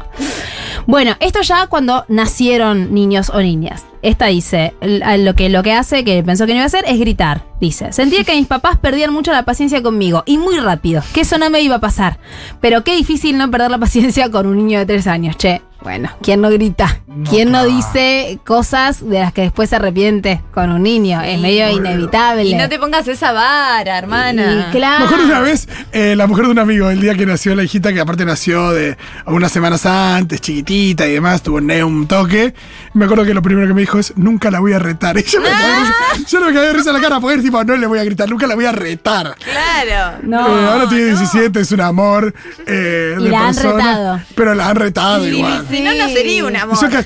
Bueno, 0.86 1.16
esto 1.20 1.40
ya 1.42 1.66
cuando 1.66 2.04
nacieron 2.08 2.94
niños 2.94 3.30
o 3.30 3.40
niñas. 3.40 3.84
Esta 4.02 4.26
dice, 4.26 4.74
lo 4.80 5.34
que, 5.34 5.48
lo 5.48 5.62
que 5.62 5.72
hace, 5.72 6.04
que 6.04 6.22
pensó 6.22 6.46
que 6.46 6.52
no 6.52 6.58
iba 6.58 6.64
a 6.64 6.66
hacer, 6.66 6.84
es 6.86 6.98
gritar. 6.98 7.44
Dice, 7.60 7.92
sentía 7.92 8.24
que 8.24 8.36
mis 8.36 8.46
papás 8.46 8.78
perdían 8.78 9.12
mucho 9.12 9.32
la 9.32 9.44
paciencia 9.44 9.82
conmigo 9.82 10.22
y 10.26 10.38
muy 10.38 10.58
rápido, 10.58 11.02
que 11.14 11.22
eso 11.22 11.38
no 11.38 11.48
me 11.50 11.62
iba 11.62 11.76
a 11.76 11.80
pasar. 11.80 12.18
Pero 12.60 12.84
qué 12.84 12.94
difícil 12.94 13.38
no 13.38 13.50
perder 13.50 13.70
la 13.70 13.78
paciencia 13.78 14.30
con 14.30 14.46
un 14.46 14.58
niño 14.58 14.78
de 14.78 14.86
tres 14.86 15.06
años, 15.06 15.36
che. 15.36 15.62
Bueno, 15.86 16.10
¿quién 16.20 16.40
no 16.40 16.50
grita? 16.50 16.98
¿Quién 17.30 17.52
no 17.52 17.64
dice 17.64 18.40
cosas 18.44 19.08
de 19.08 19.20
las 19.20 19.32
que 19.32 19.42
después 19.42 19.70
se 19.70 19.76
arrepiente 19.76 20.42
con 20.52 20.72
un 20.72 20.82
niño? 20.82 21.22
es 21.22 21.38
medio 21.40 21.70
inevitable. 21.70 22.42
Y 22.42 22.54
no 22.56 22.68
te 22.68 22.80
pongas 22.80 23.06
esa 23.06 23.30
vara, 23.30 23.96
hermana. 23.96 24.66
Y 24.68 24.72
claro. 24.72 24.98
Me 24.98 25.04
acuerdo 25.04 25.24
una 25.26 25.38
vez, 25.40 25.68
eh, 25.92 26.16
la 26.16 26.26
mujer 26.26 26.46
de 26.46 26.50
un 26.50 26.58
amigo, 26.58 26.90
el 26.90 27.00
día 27.00 27.14
que 27.14 27.24
nació 27.24 27.54
la 27.54 27.62
hijita, 27.62 27.92
que 27.92 28.00
aparte 28.00 28.24
nació 28.24 28.72
de 28.72 28.96
unas 29.26 29.52
semanas 29.52 29.86
antes, 29.86 30.40
chiquitita 30.40 31.06
y 31.06 31.12
demás, 31.12 31.42
tuvo 31.42 31.58
un 31.58 32.06
toque. 32.08 32.52
Me 32.92 33.04
acuerdo 33.04 33.24
que 33.24 33.32
lo 33.32 33.40
primero 33.42 33.68
que 33.68 33.74
me 33.74 33.82
dijo 33.82 34.00
es, 34.00 34.12
nunca 34.16 34.50
la 34.50 34.58
voy 34.58 34.72
a 34.72 34.80
retar. 34.80 35.16
Y 35.20 35.22
yo 35.22 35.40
me 35.40 35.48
risa- 35.48 36.26
yo 36.28 36.40
no 36.40 36.46
me 36.46 36.52
cagué 36.52 36.66
de 36.66 36.72
risa 36.72 36.90
en 36.90 36.96
la 36.96 37.00
cara, 37.00 37.20
porque 37.20 37.38
tipo, 37.38 37.62
no 37.62 37.76
le 37.76 37.86
voy 37.86 38.00
a 38.00 38.04
gritar, 38.04 38.28
nunca 38.28 38.48
la 38.48 38.56
voy 38.56 38.64
a 38.64 38.72
retar. 38.72 39.36
Claro. 39.36 40.18
No, 40.24 40.40
Eh, 40.48 40.66
ahora 40.66 40.88
tiene 40.88 41.12
no. 41.12 41.18
17, 41.18 41.60
es 41.60 41.70
un 41.70 41.80
amor. 41.80 42.34
eh, 42.66 43.14
Y 43.20 43.22
de 43.22 43.30
la 43.30 43.48
han 43.48 43.54
retado. 43.56 44.20
Pero 44.34 44.52
la 44.54 44.68
han 44.68 44.76
retado 44.76 45.24
Sí, 45.24 45.36
igual. 45.36 45.66
Si 45.76 45.82
no, 45.82 45.92
no 45.94 46.08
sería 46.08 46.44
un 46.44 46.54
Y 46.54 46.56
amor. 46.56 46.76
yo, 46.80 46.88
ca- 46.90 47.04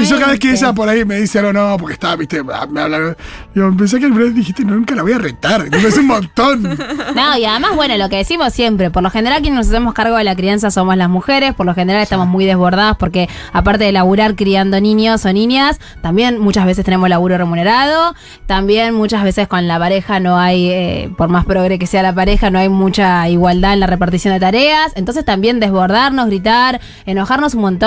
y 0.00 0.04
yo 0.06 0.18
cada 0.18 0.30
vez 0.32 0.40
que 0.40 0.50
ella 0.52 0.72
por 0.72 0.88
ahí 0.88 1.04
me 1.04 1.16
dice 1.16 1.38
algo, 1.38 1.52
no, 1.52 1.76
porque 1.78 1.94
está, 1.94 2.16
viste, 2.16 2.42
me 2.42 2.52
habla. 2.80 3.16
Yo 3.54 3.74
pensé 3.76 3.98
que 3.98 4.06
al 4.06 4.12
final 4.12 4.34
dijiste, 4.34 4.64
no, 4.64 4.74
nunca 4.74 4.94
la 4.94 5.02
voy 5.02 5.12
a 5.12 5.18
retar. 5.18 5.62
Me 5.64 5.70
parece 5.70 6.00
un 6.00 6.06
montón. 6.06 6.78
No, 7.14 7.36
y 7.36 7.44
además, 7.44 7.74
bueno, 7.74 7.96
lo 7.96 8.08
que 8.08 8.16
decimos 8.16 8.52
siempre, 8.52 8.90
por 8.90 9.02
lo 9.02 9.10
general 9.10 9.40
quienes 9.42 9.58
nos 9.58 9.68
hacemos 9.68 9.94
cargo 9.94 10.16
de 10.16 10.24
la 10.24 10.36
crianza 10.36 10.70
somos 10.70 10.96
las 10.96 11.08
mujeres, 11.08 11.54
por 11.54 11.66
lo 11.66 11.74
general 11.74 12.02
estamos 12.02 12.28
muy 12.28 12.44
desbordadas 12.46 12.96
porque 12.98 13.28
aparte 13.52 13.84
de 13.84 13.92
laburar 13.92 14.36
criando 14.36 14.80
niños 14.80 15.24
o 15.24 15.32
niñas, 15.32 15.80
también 16.02 16.38
muchas 16.38 16.66
veces 16.66 16.84
tenemos 16.84 17.08
laburo 17.08 17.36
remunerado, 17.36 18.14
también 18.46 18.94
muchas 18.94 19.24
veces 19.24 19.48
con 19.48 19.66
la 19.66 19.78
pareja 19.78 20.20
no 20.20 20.38
hay, 20.38 20.68
eh, 20.70 21.10
por 21.16 21.28
más 21.28 21.44
progre 21.44 21.78
que 21.78 21.86
sea 21.86 22.02
la 22.02 22.14
pareja, 22.14 22.50
no 22.50 22.58
hay 22.58 22.68
mucha 22.68 23.28
igualdad 23.28 23.72
en 23.74 23.80
la 23.80 23.86
repartición 23.86 24.32
de 24.34 24.40
tareas, 24.40 24.92
entonces 24.94 25.24
también 25.24 25.58
desbordarnos, 25.60 26.26
gritar, 26.26 26.80
enojarnos 27.06 27.54
un 27.54 27.62
montón 27.62 27.79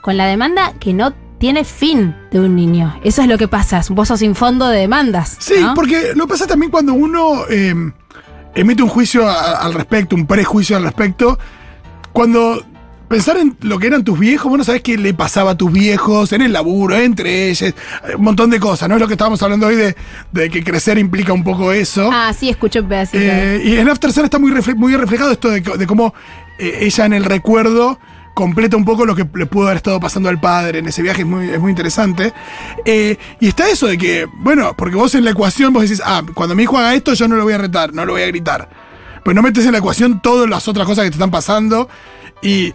con 0.00 0.16
la 0.16 0.26
demanda 0.26 0.72
que 0.78 0.92
no 0.92 1.12
tiene 1.38 1.64
fin 1.64 2.14
de 2.30 2.38
un 2.38 2.54
niño. 2.54 2.94
Eso 3.02 3.20
es 3.22 3.26
lo 3.28 3.36
que 3.36 3.48
pasa, 3.48 3.78
es 3.78 3.90
un 3.90 3.96
pozo 3.96 4.16
sin 4.16 4.34
fondo 4.36 4.68
de 4.68 4.78
demandas. 4.78 5.36
Sí, 5.40 5.54
¿no? 5.60 5.74
porque 5.74 6.12
lo 6.14 6.28
pasa 6.28 6.46
también 6.46 6.70
cuando 6.70 6.94
uno 6.94 7.42
eh, 7.50 7.74
emite 8.54 8.82
un 8.84 8.88
juicio 8.88 9.28
a- 9.28 9.54
al 9.56 9.74
respecto, 9.74 10.14
un 10.14 10.26
prejuicio 10.26 10.76
al 10.76 10.84
respecto. 10.84 11.38
Cuando 12.12 12.64
pensar 13.08 13.36
en 13.38 13.56
lo 13.60 13.78
que 13.78 13.88
eran 13.88 14.04
tus 14.04 14.18
viejos, 14.18 14.48
vos 14.48 14.56
no 14.58 14.64
sabés 14.64 14.82
qué 14.82 14.96
le 14.96 15.12
pasaba 15.14 15.50
a 15.50 15.54
tus 15.56 15.70
viejos, 15.72 16.32
en 16.32 16.42
el 16.42 16.52
laburo, 16.52 16.94
entre 16.96 17.50
ellos, 17.50 17.62
eh, 17.70 17.74
un 18.16 18.22
montón 18.24 18.48
de 18.50 18.58
cosas, 18.60 18.88
¿no? 18.88 18.94
Es 18.94 19.00
lo 19.00 19.06
que 19.06 19.14
estábamos 19.14 19.42
hablando 19.42 19.66
hoy 19.66 19.76
de, 19.76 19.96
de 20.32 20.48
que 20.48 20.62
crecer 20.64 20.96
implica 20.98 21.32
un 21.32 21.42
poco 21.44 21.72
eso. 21.72 22.08
Ah, 22.12 22.32
sí, 22.38 22.48
escuché 22.48 22.80
un 22.80 22.88
pedacito. 22.88 23.18
Eh, 23.20 23.62
y 23.64 23.76
en 23.78 23.88
After 23.88 24.12
Sun 24.12 24.24
está 24.24 24.38
muy, 24.38 24.50
refle- 24.52 24.76
muy 24.76 24.94
reflejado 24.96 25.32
esto 25.32 25.50
de 25.50 25.62
cómo 25.86 26.14
eh, 26.58 26.78
ella 26.82 27.04
en 27.06 27.12
el 27.14 27.24
recuerdo 27.24 27.98
completa 28.34 28.76
un 28.76 28.84
poco 28.84 29.04
lo 29.04 29.14
que 29.14 29.26
le 29.34 29.46
pudo 29.46 29.66
haber 29.66 29.76
estado 29.76 30.00
pasando 30.00 30.28
al 30.28 30.40
padre 30.40 30.78
en 30.78 30.88
ese 30.88 31.02
viaje, 31.02 31.22
es 31.22 31.26
muy, 31.26 31.50
es 31.50 31.60
muy 31.60 31.70
interesante. 31.70 32.32
Eh, 32.84 33.16
y 33.40 33.48
está 33.48 33.68
eso 33.68 33.86
de 33.86 33.98
que, 33.98 34.26
bueno, 34.38 34.74
porque 34.76 34.96
vos 34.96 35.14
en 35.14 35.24
la 35.24 35.30
ecuación 35.30 35.72
vos 35.72 35.82
decís, 35.82 36.02
ah, 36.04 36.22
cuando 36.34 36.54
mi 36.54 36.64
hijo 36.64 36.78
haga 36.78 36.94
esto 36.94 37.14
yo 37.14 37.28
no 37.28 37.36
lo 37.36 37.44
voy 37.44 37.52
a 37.52 37.58
retar, 37.58 37.92
no 37.92 38.04
lo 38.04 38.12
voy 38.12 38.22
a 38.22 38.26
gritar. 38.26 38.68
Pues 39.24 39.34
no 39.36 39.42
metes 39.42 39.64
en 39.66 39.72
la 39.72 39.78
ecuación 39.78 40.20
todas 40.20 40.48
las 40.48 40.66
otras 40.66 40.86
cosas 40.86 41.04
que 41.04 41.10
te 41.10 41.16
están 41.16 41.30
pasando 41.30 41.88
y 42.42 42.74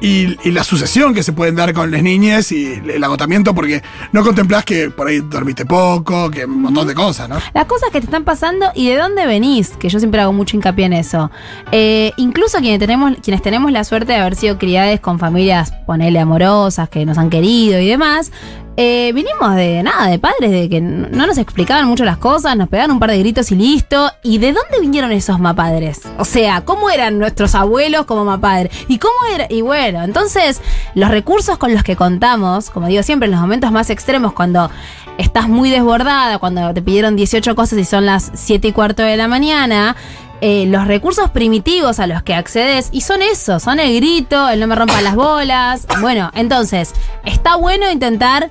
y, 0.00 0.36
y 0.46 0.50
la 0.50 0.64
sucesión 0.64 1.14
que 1.14 1.22
se 1.22 1.32
pueden 1.32 1.56
dar 1.56 1.72
con 1.72 1.90
las 1.90 2.02
niñas 2.02 2.52
y 2.52 2.74
el 2.74 3.02
agotamiento, 3.02 3.54
porque 3.54 3.82
no 4.12 4.22
contemplás 4.22 4.64
que 4.64 4.90
por 4.90 5.08
ahí 5.08 5.20
dormiste 5.20 5.64
poco, 5.64 6.30
que 6.30 6.44
un 6.44 6.62
montón 6.62 6.86
de 6.86 6.94
cosas, 6.94 7.28
¿no? 7.28 7.36
Las 7.52 7.66
cosas 7.66 7.90
que 7.90 8.00
te 8.00 8.06
están 8.06 8.24
pasando 8.24 8.66
y 8.74 8.88
de 8.88 8.96
dónde 8.96 9.26
venís, 9.26 9.70
que 9.70 9.88
yo 9.88 9.98
siempre 9.98 10.20
hago 10.20 10.32
mucho 10.32 10.56
hincapié 10.56 10.86
en 10.86 10.92
eso. 10.94 11.30
Eh, 11.72 12.12
incluso 12.16 12.58
quienes 12.58 12.78
tenemos, 12.78 13.16
quienes 13.22 13.42
tenemos 13.42 13.72
la 13.72 13.84
suerte 13.84 14.12
de 14.12 14.18
haber 14.18 14.36
sido 14.36 14.58
criadas 14.58 15.00
con 15.00 15.18
familias, 15.18 15.72
ponele 15.86 16.18
amorosas, 16.18 16.88
que 16.88 17.04
nos 17.06 17.18
han 17.18 17.30
querido 17.30 17.78
y 17.78 17.86
demás, 17.86 18.32
eh, 18.76 19.12
vinimos 19.14 19.54
de 19.54 19.82
nada, 19.84 20.08
de 20.08 20.18
padres, 20.18 20.50
de 20.50 20.68
que 20.68 20.80
no 20.80 21.26
nos 21.26 21.38
explicaban 21.38 21.86
mucho 21.86 22.04
las 22.04 22.18
cosas, 22.18 22.56
nos 22.56 22.68
pegaban 22.68 22.90
un 22.90 22.98
par 22.98 23.10
de 23.10 23.18
gritos 23.20 23.52
y 23.52 23.54
listo. 23.54 24.10
¿Y 24.22 24.38
de 24.38 24.52
dónde 24.52 24.80
vinieron 24.80 25.12
esos 25.12 25.38
mapadres? 25.38 26.00
O 26.18 26.24
sea, 26.24 26.62
¿cómo 26.62 26.90
eran 26.90 27.18
nuestros 27.18 27.54
abuelos 27.54 28.04
como 28.04 28.24
mapadres? 28.24 28.72
¿Y 28.88 28.98
cómo 28.98 29.14
era? 29.32 29.46
Y 29.48 29.62
bueno, 29.62 30.02
entonces, 30.02 30.60
los 30.94 31.08
recursos 31.10 31.56
con 31.56 31.72
los 31.72 31.84
que 31.84 31.94
contamos, 31.94 32.70
como 32.70 32.88
digo 32.88 33.02
siempre, 33.04 33.26
en 33.26 33.32
los 33.32 33.40
momentos 33.40 33.70
más 33.70 33.90
extremos, 33.90 34.32
cuando 34.32 34.70
estás 35.18 35.48
muy 35.48 35.70
desbordada, 35.70 36.38
cuando 36.38 36.74
te 36.74 36.82
pidieron 36.82 37.14
18 37.14 37.54
cosas 37.54 37.78
y 37.78 37.84
son 37.84 38.06
las 38.06 38.32
7 38.34 38.68
y 38.68 38.72
cuarto 38.72 39.02
de 39.02 39.16
la 39.16 39.28
mañana, 39.28 39.94
eh, 40.40 40.66
los 40.66 40.88
recursos 40.88 41.30
primitivos 41.30 42.00
a 42.00 42.08
los 42.08 42.24
que 42.24 42.34
accedes, 42.34 42.88
y 42.90 43.02
son 43.02 43.22
eso, 43.22 43.60
son 43.60 43.78
el 43.78 43.94
grito, 43.94 44.48
el 44.48 44.58
no 44.58 44.66
me 44.66 44.74
rompa 44.74 45.00
las 45.00 45.14
bolas. 45.14 45.86
Bueno, 46.00 46.32
entonces, 46.34 46.92
está 47.24 47.54
bueno 47.54 47.90
intentar 47.90 48.50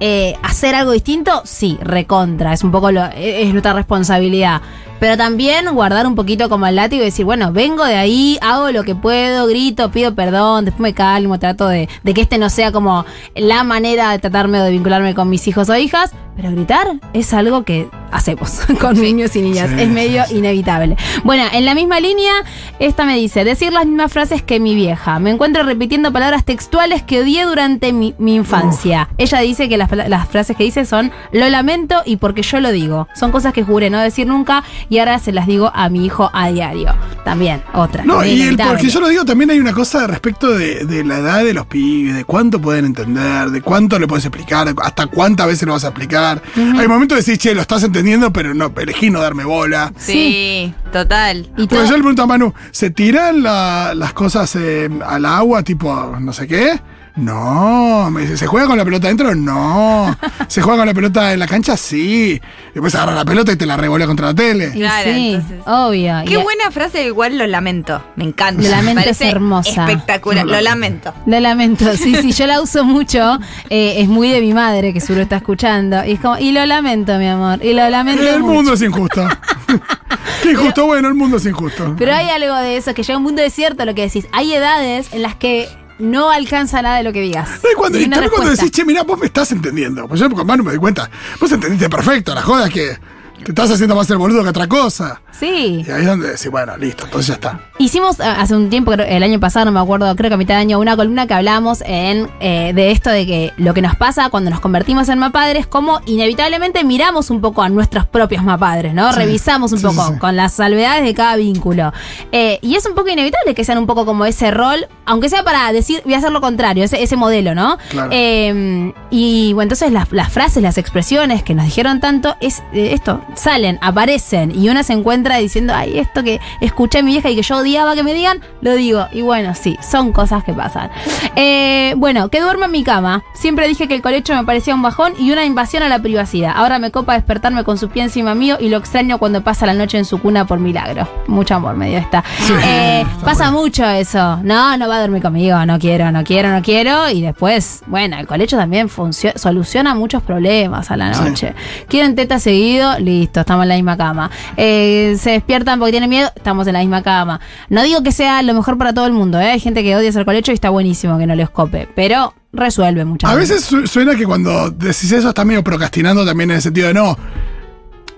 eh, 0.00 0.34
hacer 0.42 0.74
algo 0.74 0.92
distinto, 0.92 1.42
sí, 1.44 1.78
recontra, 1.82 2.52
es 2.52 2.64
un 2.64 2.72
poco 2.72 2.90
lo, 2.90 3.04
es 3.04 3.46
es 3.46 3.52
nuestra 3.52 3.74
responsabilidad. 3.74 4.62
Pero 5.00 5.16
también 5.16 5.66
guardar 5.74 6.06
un 6.06 6.14
poquito 6.14 6.48
como 6.48 6.66
el 6.66 6.76
látigo 6.76 7.02
y 7.02 7.06
decir, 7.06 7.24
bueno, 7.24 7.52
vengo 7.52 7.84
de 7.84 7.96
ahí, 7.96 8.38
hago 8.42 8.70
lo 8.70 8.84
que 8.84 8.94
puedo, 8.94 9.46
grito, 9.46 9.90
pido 9.90 10.14
perdón, 10.14 10.66
después 10.66 10.80
me 10.82 10.94
calmo, 10.94 11.38
trato 11.38 11.66
de, 11.66 11.88
de 12.04 12.14
que 12.14 12.20
este 12.20 12.38
no 12.38 12.50
sea 12.50 12.70
como 12.70 13.04
la 13.34 13.64
manera 13.64 14.10
de 14.12 14.18
tratarme 14.18 14.60
o 14.60 14.64
de 14.64 14.70
vincularme 14.70 15.14
con 15.14 15.28
mis 15.30 15.48
hijos 15.48 15.68
o 15.70 15.76
hijas, 15.76 16.12
pero 16.36 16.50
gritar 16.52 16.86
es 17.12 17.34
algo 17.34 17.64
que 17.64 17.88
hacemos 18.12 18.60
con 18.80 19.00
niños 19.00 19.36
y 19.36 19.42
niñas, 19.42 19.70
Sí, 19.70 19.82
es 19.82 19.88
medio 19.88 20.22
sí, 20.24 20.30
sí. 20.30 20.38
inevitable. 20.38 20.96
Bueno, 21.24 21.44
en 21.52 21.64
la 21.64 21.74
misma 21.74 22.00
línea, 22.00 22.32
esta 22.78 23.04
me 23.04 23.16
dice, 23.16 23.44
decir 23.44 23.72
las 23.72 23.86
mismas 23.86 24.12
frases 24.12 24.42
que 24.42 24.58
mi 24.60 24.74
vieja. 24.74 25.18
Me 25.18 25.30
encuentro 25.30 25.62
repitiendo 25.62 26.12
palabras 26.12 26.44
textuales 26.44 27.02
que 27.02 27.20
odié 27.20 27.44
durante 27.44 27.92
mi, 27.92 28.14
mi 28.18 28.34
infancia. 28.34 29.08
Ella 29.18 29.38
dice 29.40 29.68
que 29.68 29.76
las, 29.76 29.90
las 29.92 30.28
frases 30.28 30.56
que 30.56 30.64
dice 30.64 30.84
son 30.86 31.12
lo 31.32 31.48
lamento 31.48 32.02
y 32.04 32.16
porque 32.16 32.42
yo 32.42 32.60
lo 32.60 32.72
digo. 32.72 33.06
Son 33.14 33.30
cosas 33.32 33.52
que 33.52 33.62
juré 33.62 33.90
no 33.90 34.00
decir 34.00 34.26
nunca 34.26 34.64
y 34.90 34.98
ahora 34.98 35.18
se 35.18 35.32
las 35.32 35.46
digo 35.46 35.70
a 35.74 35.88
mi 35.88 36.04
hijo 36.04 36.30
a 36.34 36.48
diario. 36.50 36.94
También, 37.24 37.62
otra. 37.72 38.04
No, 38.04 38.24
y 38.24 38.42
el 38.42 38.56
porque 38.56 38.88
yo 38.90 39.00
lo 39.00 39.08
digo, 39.08 39.24
también 39.24 39.50
hay 39.50 39.60
una 39.60 39.72
cosa 39.72 40.06
respecto 40.06 40.48
de, 40.56 40.84
de 40.84 41.04
la 41.04 41.18
edad 41.18 41.44
de 41.44 41.54
los 41.54 41.66
pibes, 41.66 42.14
de 42.16 42.24
cuánto 42.24 42.60
pueden 42.60 42.84
entender, 42.86 43.50
de 43.50 43.62
cuánto 43.62 43.98
le 43.98 44.06
puedes 44.06 44.24
explicar, 44.24 44.74
hasta 44.82 45.06
cuántas 45.06 45.46
veces 45.46 45.66
lo 45.66 45.72
vas 45.74 45.84
a 45.84 45.88
explicar. 45.88 46.42
Hay 46.56 46.88
momentos 46.88 47.16
de 47.16 47.20
decir, 47.22 47.38
che, 47.38 47.54
lo 47.54 47.60
estás 47.60 47.82
entendiendo, 47.84 48.32
pero 48.32 48.52
no, 48.52 48.72
elegí 48.76 49.10
no 49.10 49.20
darme 49.20 49.44
bola. 49.44 49.92
Sí, 49.96 50.74
total. 50.92 51.48
Y 51.56 51.66
Porque 51.66 51.86
yo 51.86 51.92
le 51.92 51.98
pregunto 51.98 52.22
a 52.22 52.26
Manu, 52.26 52.52
¿se 52.72 52.90
tiran 52.90 53.42
la- 53.42 53.92
las 53.94 54.12
cosas 54.12 54.56
eh, 54.56 54.88
al 55.06 55.24
agua, 55.24 55.62
tipo, 55.62 56.16
no 56.20 56.32
sé 56.32 56.46
qué? 56.48 56.80
No, 57.16 58.08
me 58.10 58.22
dice, 58.22 58.36
¿se 58.36 58.46
juega 58.46 58.66
con 58.66 58.78
la 58.78 58.84
pelota 58.84 59.06
adentro? 59.08 59.34
No. 59.34 60.16
¿Se 60.48 60.62
juega 60.62 60.78
con 60.78 60.86
la 60.86 60.94
pelota 60.94 61.32
en 61.32 61.38
la 61.40 61.46
cancha? 61.46 61.76
Sí. 61.76 62.40
Después 62.72 62.94
agarra 62.94 63.14
la 63.14 63.24
pelota 63.24 63.52
y 63.52 63.56
te 63.56 63.66
la 63.66 63.76
revolea 63.76 64.06
contra 64.06 64.28
la 64.28 64.34
tele. 64.34 64.70
Claro, 64.72 65.10
sí, 65.12 65.32
entonces- 65.34 65.60
obvio. 65.66 66.14
Qué 66.26 66.34
Y- 66.34 66.42
buena 66.42 66.70
frase, 66.70 67.04
igual 67.04 67.36
lo 67.36 67.46
lamento. 67.46 68.02
Me 68.16 68.24
encanta. 68.24 68.62
Lo 68.62 68.68
lamento 68.70 69.10
es 69.10 69.20
hermosa. 69.20 69.88
Espectacular. 69.90 70.46
Lo 70.46 70.60
lamento. 70.60 71.12
Lo 71.26 71.40
lamento, 71.40 71.92
sí, 71.96 72.14
sí, 72.14 72.32
yo 72.32 72.46
la 72.46 72.60
uso 72.62 72.84
mucho. 72.84 73.38
eh, 73.68 73.96
es 73.98 74.08
muy 74.08 74.30
de 74.30 74.40
mi 74.40 74.54
madre 74.54 74.92
que 74.92 75.00
seguro 75.00 75.22
está 75.22 75.36
escuchando. 75.36 76.04
Y 76.04 76.12
es 76.12 76.20
como, 76.20 76.38
y 76.38 76.52
lo 76.52 76.64
lamento, 76.66 77.18
mi 77.18 77.26
amor. 77.28 77.64
Y 77.64 77.72
lo 77.74 77.88
lamento. 77.90 78.22
El 78.22 78.40
mucho. 78.40 78.52
mundo 78.54 78.72
es 78.74 78.82
injusto. 78.82 79.26
Qué 80.42 80.52
injusto, 80.52 80.86
bueno, 80.86 81.08
el 81.08 81.14
mundo 81.14 81.36
es 81.36 81.46
injusto. 81.46 81.94
Pero 81.98 82.14
hay 82.14 82.28
algo 82.30 82.54
de 82.56 82.76
eso, 82.76 82.94
que 82.94 83.02
llega 83.02 83.16
un 83.18 83.22
mundo 83.24 83.42
desierto, 83.42 83.84
lo 83.84 83.94
que 83.94 84.02
decís. 84.02 84.26
Hay 84.32 84.52
edades 84.52 85.12
en 85.12 85.22
las 85.22 85.34
que 85.34 85.68
no 86.00 86.30
alcanza 86.30 86.82
nada 86.82 86.96
de 86.96 87.04
lo 87.04 87.12
que 87.12 87.20
digas. 87.20 87.48
No, 87.62 87.70
y 87.70 87.74
cuando, 87.74 87.98
y 87.98 88.08
cuando 88.08 88.50
decís, 88.50 88.70
che, 88.70 88.84
mirá, 88.84 89.02
vos 89.02 89.18
me 89.18 89.26
estás 89.26 89.52
entendiendo. 89.52 90.08
Pues 90.08 90.20
yo 90.20 90.30
con 90.30 90.46
Manu 90.46 90.64
me 90.64 90.72
di 90.72 90.78
cuenta. 90.78 91.10
Vos 91.40 91.52
entendiste 91.52 91.88
perfecto, 91.88 92.34
la 92.34 92.42
joda 92.42 92.66
es 92.66 92.74
que 92.74 92.98
te 93.44 93.52
estás 93.52 93.70
haciendo 93.70 93.94
más 93.96 94.10
el 94.10 94.18
boludo 94.18 94.42
que 94.42 94.50
otra 94.50 94.66
cosa. 94.66 95.20
Sí. 95.32 95.84
Y 95.86 95.90
ahí 95.90 96.02
es 96.02 96.06
donde 96.06 96.28
decís, 96.28 96.50
bueno, 96.50 96.76
listo, 96.76 97.04
entonces 97.04 97.28
ya 97.28 97.34
está. 97.34 97.60
Hicimos 97.78 98.20
eh, 98.20 98.24
hace 98.24 98.54
un 98.54 98.68
tiempo, 98.68 98.92
el 98.92 99.22
año 99.22 99.40
pasado, 99.40 99.66
no 99.66 99.72
me 99.72 99.80
acuerdo, 99.80 100.14
creo 100.16 100.28
que 100.28 100.34
a 100.34 100.36
mitad 100.36 100.54
de 100.54 100.60
año, 100.60 100.78
una 100.78 100.96
columna 100.96 101.26
que 101.26 101.34
hablamos 101.34 101.82
en, 101.86 102.28
eh, 102.40 102.72
de 102.74 102.90
esto 102.90 103.10
de 103.10 103.26
que 103.26 103.52
lo 103.56 103.72
que 103.74 103.82
nos 103.82 103.96
pasa 103.96 104.28
cuando 104.28 104.50
nos 104.50 104.60
convertimos 104.60 105.08
en 105.08 105.18
mapadres, 105.18 105.66
como 105.66 106.00
inevitablemente 106.06 106.84
miramos 106.84 107.30
un 107.30 107.40
poco 107.40 107.62
a 107.62 107.68
nuestros 107.68 108.06
propios 108.06 108.42
mapadres, 108.42 108.92
¿no? 108.94 109.12
Sí, 109.12 109.18
Revisamos 109.18 109.72
un 109.72 109.78
sí, 109.78 109.86
poco 109.86 110.08
sí, 110.08 110.18
con 110.18 110.36
las 110.36 110.52
salvedades 110.52 111.04
de 111.04 111.14
cada 111.14 111.36
vínculo. 111.36 111.92
Eh, 112.32 112.58
y 112.62 112.74
es 112.74 112.86
un 112.86 112.94
poco 112.94 113.08
inevitable 113.08 113.54
que 113.54 113.64
sean 113.64 113.78
un 113.78 113.86
poco 113.86 114.04
como 114.04 114.26
ese 114.26 114.50
rol, 114.50 114.88
aunque 115.06 115.28
sea 115.28 115.42
para 115.42 115.72
decir, 115.72 116.02
voy 116.04 116.14
a 116.14 116.18
hacer 116.18 116.32
lo 116.32 116.40
contrario, 116.40 116.84
ese, 116.84 117.02
ese 117.02 117.16
modelo, 117.16 117.54
¿no? 117.54 117.78
Claro. 117.88 118.10
Eh, 118.12 118.92
y 119.10 119.52
bueno, 119.54 119.64
entonces 119.64 119.92
las, 119.92 120.12
las 120.12 120.32
frases, 120.32 120.62
las 120.62 120.78
expresiones 120.78 121.42
que 121.42 121.54
nos 121.54 121.64
dijeron 121.64 122.00
tanto, 122.00 122.36
es 122.40 122.62
esto, 122.72 123.22
salen, 123.34 123.78
aparecen, 123.80 124.52
y 124.54 124.68
una 124.68 124.82
se 124.82 124.92
encuentra 124.92 125.36
diciendo, 125.38 125.72
ay, 125.76 125.98
esto 125.98 126.22
que 126.22 126.40
escuché 126.60 126.98
a 126.98 127.02
mi 127.02 127.12
vieja 127.12 127.30
y 127.30 127.36
que 127.36 127.42
yo 127.42 127.56
odiaba 127.58 127.94
que 127.94 128.02
me 128.02 128.14
digan, 128.14 128.40
lo 128.60 128.74
digo. 128.74 129.06
Y 129.12 129.22
bueno, 129.22 129.54
sí, 129.54 129.76
son 129.88 130.12
cosas 130.12 130.44
que 130.44 130.52
pasan. 130.52 130.90
Eh, 131.36 131.94
bueno, 131.96 132.28
que 132.28 132.40
duerma 132.40 132.66
en 132.66 132.72
mi 132.72 132.82
cama. 132.84 133.22
Siempre 133.34 133.66
dije 133.68 133.88
que 133.88 133.94
el 133.94 134.02
colecho 134.02 134.34
me 134.34 134.44
parecía 134.44 134.74
un 134.74 134.82
bajón 134.82 135.12
y 135.18 135.30
una 135.32 135.44
invasión 135.44 135.82
a 135.82 135.88
la 135.88 135.98
privacidad. 136.00 136.52
Ahora 136.54 136.78
me 136.78 136.90
copa 136.90 137.14
despertarme 137.14 137.64
con 137.64 137.78
su 137.78 137.88
pie 137.88 138.02
encima 138.02 138.34
mío 138.34 138.56
y 138.60 138.68
lo 138.68 138.76
extraño 138.78 139.18
cuando 139.18 139.42
pasa 139.42 139.66
la 139.66 139.74
noche 139.74 139.98
en 139.98 140.04
su 140.04 140.18
cuna 140.20 140.46
por 140.46 140.58
milagro. 140.58 141.08
Mucho 141.26 141.54
amor 141.54 141.76
me 141.76 141.88
dio 141.88 141.98
esta. 141.98 142.24
Eh, 142.64 143.00
está 143.02 143.24
pasa 143.24 143.44
bueno. 143.50 143.60
mucho 143.62 143.84
eso. 143.86 144.38
No, 144.42 144.76
no 144.76 144.88
va 144.88 144.96
a 144.96 145.00
dormir 145.00 145.22
conmigo, 145.22 145.64
no 145.66 145.78
quiero, 145.78 146.10
no 146.12 146.24
quiero, 146.24 146.50
no 146.50 146.62
quiero. 146.62 147.10
Y 147.10 147.22
después, 147.22 147.82
bueno, 147.86 148.18
el 148.18 148.26
colecho 148.26 148.56
también 148.56 148.88
soluciona 149.36 149.94
muchos 149.94 150.22
problemas 150.22 150.90
a 150.90 150.96
la 150.96 151.14
Sí. 151.14 151.22
noche. 151.24 151.54
¿Quieren 151.88 152.14
teta 152.14 152.38
seguido? 152.38 152.98
Listo, 153.20 153.40
estamos 153.40 153.64
en 153.64 153.68
la 153.68 153.74
misma 153.74 153.96
cama. 153.98 154.30
Eh, 154.56 155.14
se 155.20 155.30
despiertan 155.32 155.78
porque 155.78 155.92
tienen 155.92 156.08
miedo, 156.08 156.30
estamos 156.34 156.66
en 156.66 156.72
la 156.72 156.78
misma 156.80 157.02
cama. 157.02 157.38
No 157.68 157.82
digo 157.82 158.02
que 158.02 158.12
sea 158.12 158.42
lo 158.42 158.54
mejor 158.54 158.78
para 158.78 158.94
todo 158.94 159.06
el 159.06 159.12
mundo, 159.12 159.38
¿eh? 159.38 159.50
hay 159.50 159.60
gente 159.60 159.82
que 159.82 159.94
odia 159.94 160.08
hacer 160.08 160.24
colecho 160.24 160.52
y 160.52 160.54
está 160.54 160.70
buenísimo 160.70 161.18
que 161.18 161.26
no 161.26 161.34
les 161.34 161.50
cope, 161.50 161.86
pero 161.94 162.32
resuelve 162.52 163.04
muchas 163.04 163.30
A 163.30 163.34
veces 163.34 163.62
su- 163.64 163.86
suena 163.86 164.16
que 164.16 164.24
cuando 164.24 164.70
decís 164.70 165.12
eso 165.12 165.28
estás 165.28 165.44
medio 165.44 165.62
procrastinando 165.62 166.24
también 166.24 166.50
en 166.50 166.56
el 166.56 166.62
sentido 166.62 166.88
de 166.88 166.94
no. 166.94 167.16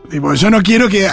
Tipo, 0.08 0.34
yo 0.34 0.50
no 0.50 0.62
quiero 0.62 0.88
que 0.88 1.08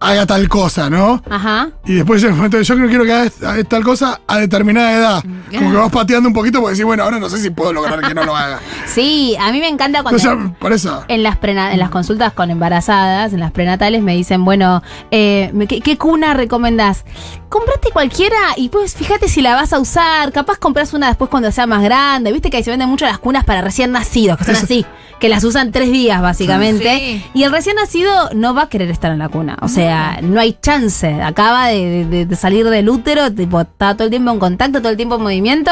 haga 0.00 0.26
tal 0.26 0.48
cosa, 0.48 0.90
¿no? 0.90 1.22
Ajá. 1.28 1.70
Y 1.86 1.94
después 1.94 2.20
llega 2.20 2.30
el 2.32 2.36
momento 2.36 2.56
de 2.58 2.64
yo 2.64 2.74
no 2.74 2.86
quiero 2.88 3.04
que 3.04 3.12
haga 3.12 3.30
tal 3.64 3.82
cosa 3.84 4.20
a 4.26 4.38
determinada 4.38 4.92
edad. 4.92 5.24
Como 5.56 5.70
que 5.70 5.76
vas 5.76 5.90
pateando 5.92 6.28
un 6.28 6.34
poquito 6.34 6.60
porque 6.60 6.72
decís, 6.72 6.84
bueno, 6.84 7.02
ahora 7.04 7.18
no 7.18 7.28
sé 7.28 7.38
si 7.38 7.50
puedo 7.50 7.72
lograr 7.72 8.00
que 8.00 8.14
no 8.14 8.24
lo 8.24 8.36
haga. 8.36 8.60
Sí, 8.86 9.36
a 9.38 9.52
mí 9.52 9.60
me 9.60 9.68
encanta 9.68 10.02
cuando... 10.02 10.16
O 10.16 10.20
sea, 10.20 10.54
por 10.58 10.72
eso. 10.72 11.04
En 11.08 11.22
las, 11.22 11.36
prena- 11.36 11.72
en 11.72 11.78
las 11.80 11.90
consultas 11.90 12.32
con 12.32 12.50
embarazadas, 12.50 13.32
en 13.34 13.40
las 13.40 13.50
prenatales, 13.52 14.02
me 14.02 14.14
dicen, 14.14 14.44
bueno, 14.44 14.82
eh, 15.10 15.52
¿qué, 15.68 15.80
qué 15.80 15.98
cuna 15.98 16.32
recomendás? 16.34 17.04
Comprate 17.50 17.90
cualquiera 17.92 18.36
y 18.56 18.70
pues 18.70 18.94
fíjate 18.94 19.28
si 19.28 19.42
la 19.42 19.54
vas 19.54 19.72
a 19.72 19.78
usar. 19.78 20.32
Capaz 20.32 20.56
compras 20.58 20.94
una 20.94 21.08
después 21.08 21.28
cuando 21.30 21.50
sea 21.52 21.66
más 21.66 21.82
grande. 21.82 22.32
Viste 22.32 22.48
que 22.50 22.56
ahí 22.58 22.64
se 22.64 22.70
venden 22.70 22.88
mucho 22.88 23.04
las 23.04 23.18
cunas 23.18 23.44
para 23.44 23.60
recién 23.60 23.92
nacidos, 23.92 24.38
que 24.38 24.44
son 24.44 24.54
Eso. 24.54 24.64
así, 24.64 24.86
que 25.20 25.28
las 25.28 25.44
usan 25.44 25.70
tres 25.72 25.90
días 25.92 26.20
básicamente. 26.22 26.98
Sí. 26.98 27.24
Y 27.34 27.42
el 27.42 27.52
recién 27.52 27.76
nacido 27.76 28.30
no 28.34 28.54
va 28.54 28.62
a 28.62 28.68
querer 28.68 28.90
estar 28.90 29.12
en 29.12 29.18
la 29.18 29.28
cuna. 29.28 29.56
O 29.60 29.68
sea, 29.68 29.75
no 30.22 30.40
hay 30.40 30.56
chance. 30.60 31.22
Acaba 31.22 31.68
de, 31.68 32.04
de- 32.04 32.26
de 32.26 32.36
salir 32.36 32.68
del 32.68 32.88
útero, 32.88 33.32
tipo, 33.32 33.60
está 33.60 33.94
todo 33.94 34.04
el 34.04 34.10
tiempo 34.10 34.30
en 34.30 34.38
contacto, 34.38 34.78
todo 34.80 34.90
el 34.90 34.96
tiempo 34.96 35.16
en 35.16 35.22
movimiento. 35.22 35.70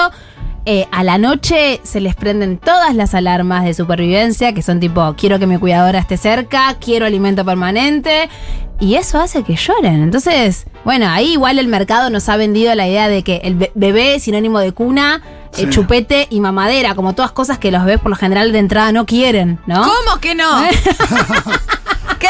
Eh, 0.66 0.86
a 0.92 1.04
la 1.04 1.18
noche 1.18 1.80
se 1.82 2.00
les 2.00 2.14
prenden 2.14 2.56
todas 2.56 2.94
las 2.94 3.14
alarmas 3.14 3.64
de 3.64 3.74
supervivencia, 3.74 4.54
que 4.54 4.62
son 4.62 4.80
tipo, 4.80 5.14
quiero 5.18 5.38
que 5.38 5.46
mi 5.46 5.58
cuidadora 5.58 5.98
esté 5.98 6.16
cerca, 6.16 6.74
quiero 6.80 7.04
alimento 7.04 7.44
permanente, 7.44 8.30
y 8.80 8.94
eso 8.94 9.20
hace 9.20 9.42
que 9.42 9.56
lloren. 9.56 10.02
Entonces, 10.02 10.64
bueno, 10.84 11.06
ahí 11.10 11.32
igual 11.32 11.58
el 11.58 11.68
mercado 11.68 12.08
nos 12.08 12.30
ha 12.30 12.36
vendido 12.38 12.74
la 12.74 12.88
idea 12.88 13.08
de 13.08 13.22
que 13.22 13.42
el 13.44 13.56
be- 13.56 13.72
bebé 13.74 14.14
es 14.14 14.22
sinónimo 14.22 14.58
de 14.58 14.72
cuna, 14.72 15.20
eh, 15.52 15.64
Sí. 15.64 15.66
chupete 15.68 16.28
y 16.30 16.40
mamadera, 16.40 16.94
como 16.94 17.14
todas 17.14 17.32
cosas 17.32 17.58
que 17.58 17.70
los 17.70 17.84
bebés 17.84 18.00
por 18.00 18.08
lo 18.10 18.16
general 18.16 18.50
de 18.50 18.58
entrada 18.60 18.90
no 18.90 19.04
quieren, 19.04 19.60
¿no? 19.66 19.82
¿Cómo 19.82 20.18
que 20.18 20.34
no? 20.34 20.48
¿Qué? 22.18 22.28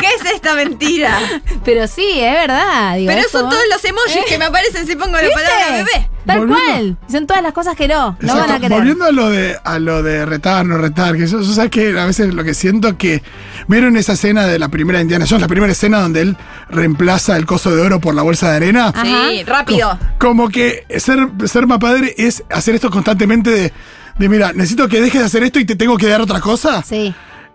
¿Qué 0.00 0.06
es 0.06 0.32
esta 0.34 0.54
mentira? 0.54 1.18
Pero 1.64 1.86
sí, 1.86 2.04
es 2.20 2.32
verdad. 2.32 2.96
digo, 2.96 3.08
Pero 3.08 3.20
es 3.22 3.30
son 3.30 3.42
como- 3.42 3.52
todos 3.52 3.64
los 3.70 3.84
emojis 3.84 4.24
que 4.28 4.38
me 4.38 4.44
aparecen 4.46 4.86
si 4.86 4.96
pongo 4.96 5.12
la 5.16 5.22
¿Viste? 5.22 5.34
palabra 5.34 5.76
bebé. 5.76 6.08
Tal 6.26 6.38
Volviendo- 6.38 6.64
cual. 6.64 6.96
Son 7.10 7.26
todas 7.26 7.42
las 7.42 7.52
cosas 7.52 7.74
que 7.76 7.88
no. 7.88 8.16
No 8.20 8.34
van 8.36 8.50
a 8.52 8.60
querer. 8.60 8.78
Volviendo 8.78 9.04
a 9.06 9.10
lo 9.12 9.28
de 9.30 9.56
a 9.64 9.78
lo 9.80 10.02
de 10.04 10.24
retar, 10.24 10.64
no 10.64 10.78
retar, 10.78 11.16
que 11.16 11.26
yo, 11.26 11.40
yo 11.40 11.52
sabes 11.52 11.70
que 11.70 11.98
a 11.98 12.06
veces 12.06 12.32
lo 12.32 12.44
que 12.44 12.54
siento 12.54 12.96
que 12.96 13.22
vieron 13.66 13.96
esa 13.96 14.12
escena 14.12 14.46
de 14.46 14.58
la 14.60 14.68
primera 14.68 15.00
Indiana 15.00 15.24
Jones, 15.28 15.40
la 15.42 15.48
primera 15.48 15.72
escena 15.72 16.00
donde 16.00 16.20
él 16.20 16.36
reemplaza 16.70 17.36
el 17.36 17.44
coso 17.46 17.74
de 17.74 17.82
oro 17.82 18.00
por 18.00 18.14
la 18.14 18.22
bolsa 18.22 18.50
de 18.50 18.56
arena. 18.56 18.88
Ajá. 18.94 19.04
Sí, 19.30 19.42
rápido. 19.44 19.98
Como 20.18 20.48
que 20.48 20.84
ser, 20.98 21.18
ser 21.46 21.66
más 21.66 21.78
padre 21.78 22.14
es 22.16 22.44
hacer 22.50 22.76
esto 22.76 22.90
constantemente 22.90 23.50
de, 23.50 23.72
de, 24.18 24.28
mira, 24.28 24.52
necesito 24.52 24.86
que 24.88 25.00
dejes 25.00 25.20
de 25.20 25.26
hacer 25.26 25.42
esto 25.42 25.58
y 25.58 25.64
te 25.64 25.74
tengo 25.74 25.96
que 25.96 26.06
dar 26.06 26.20
otra 26.20 26.40
cosa. 26.40 26.82
Sí, 26.82 27.12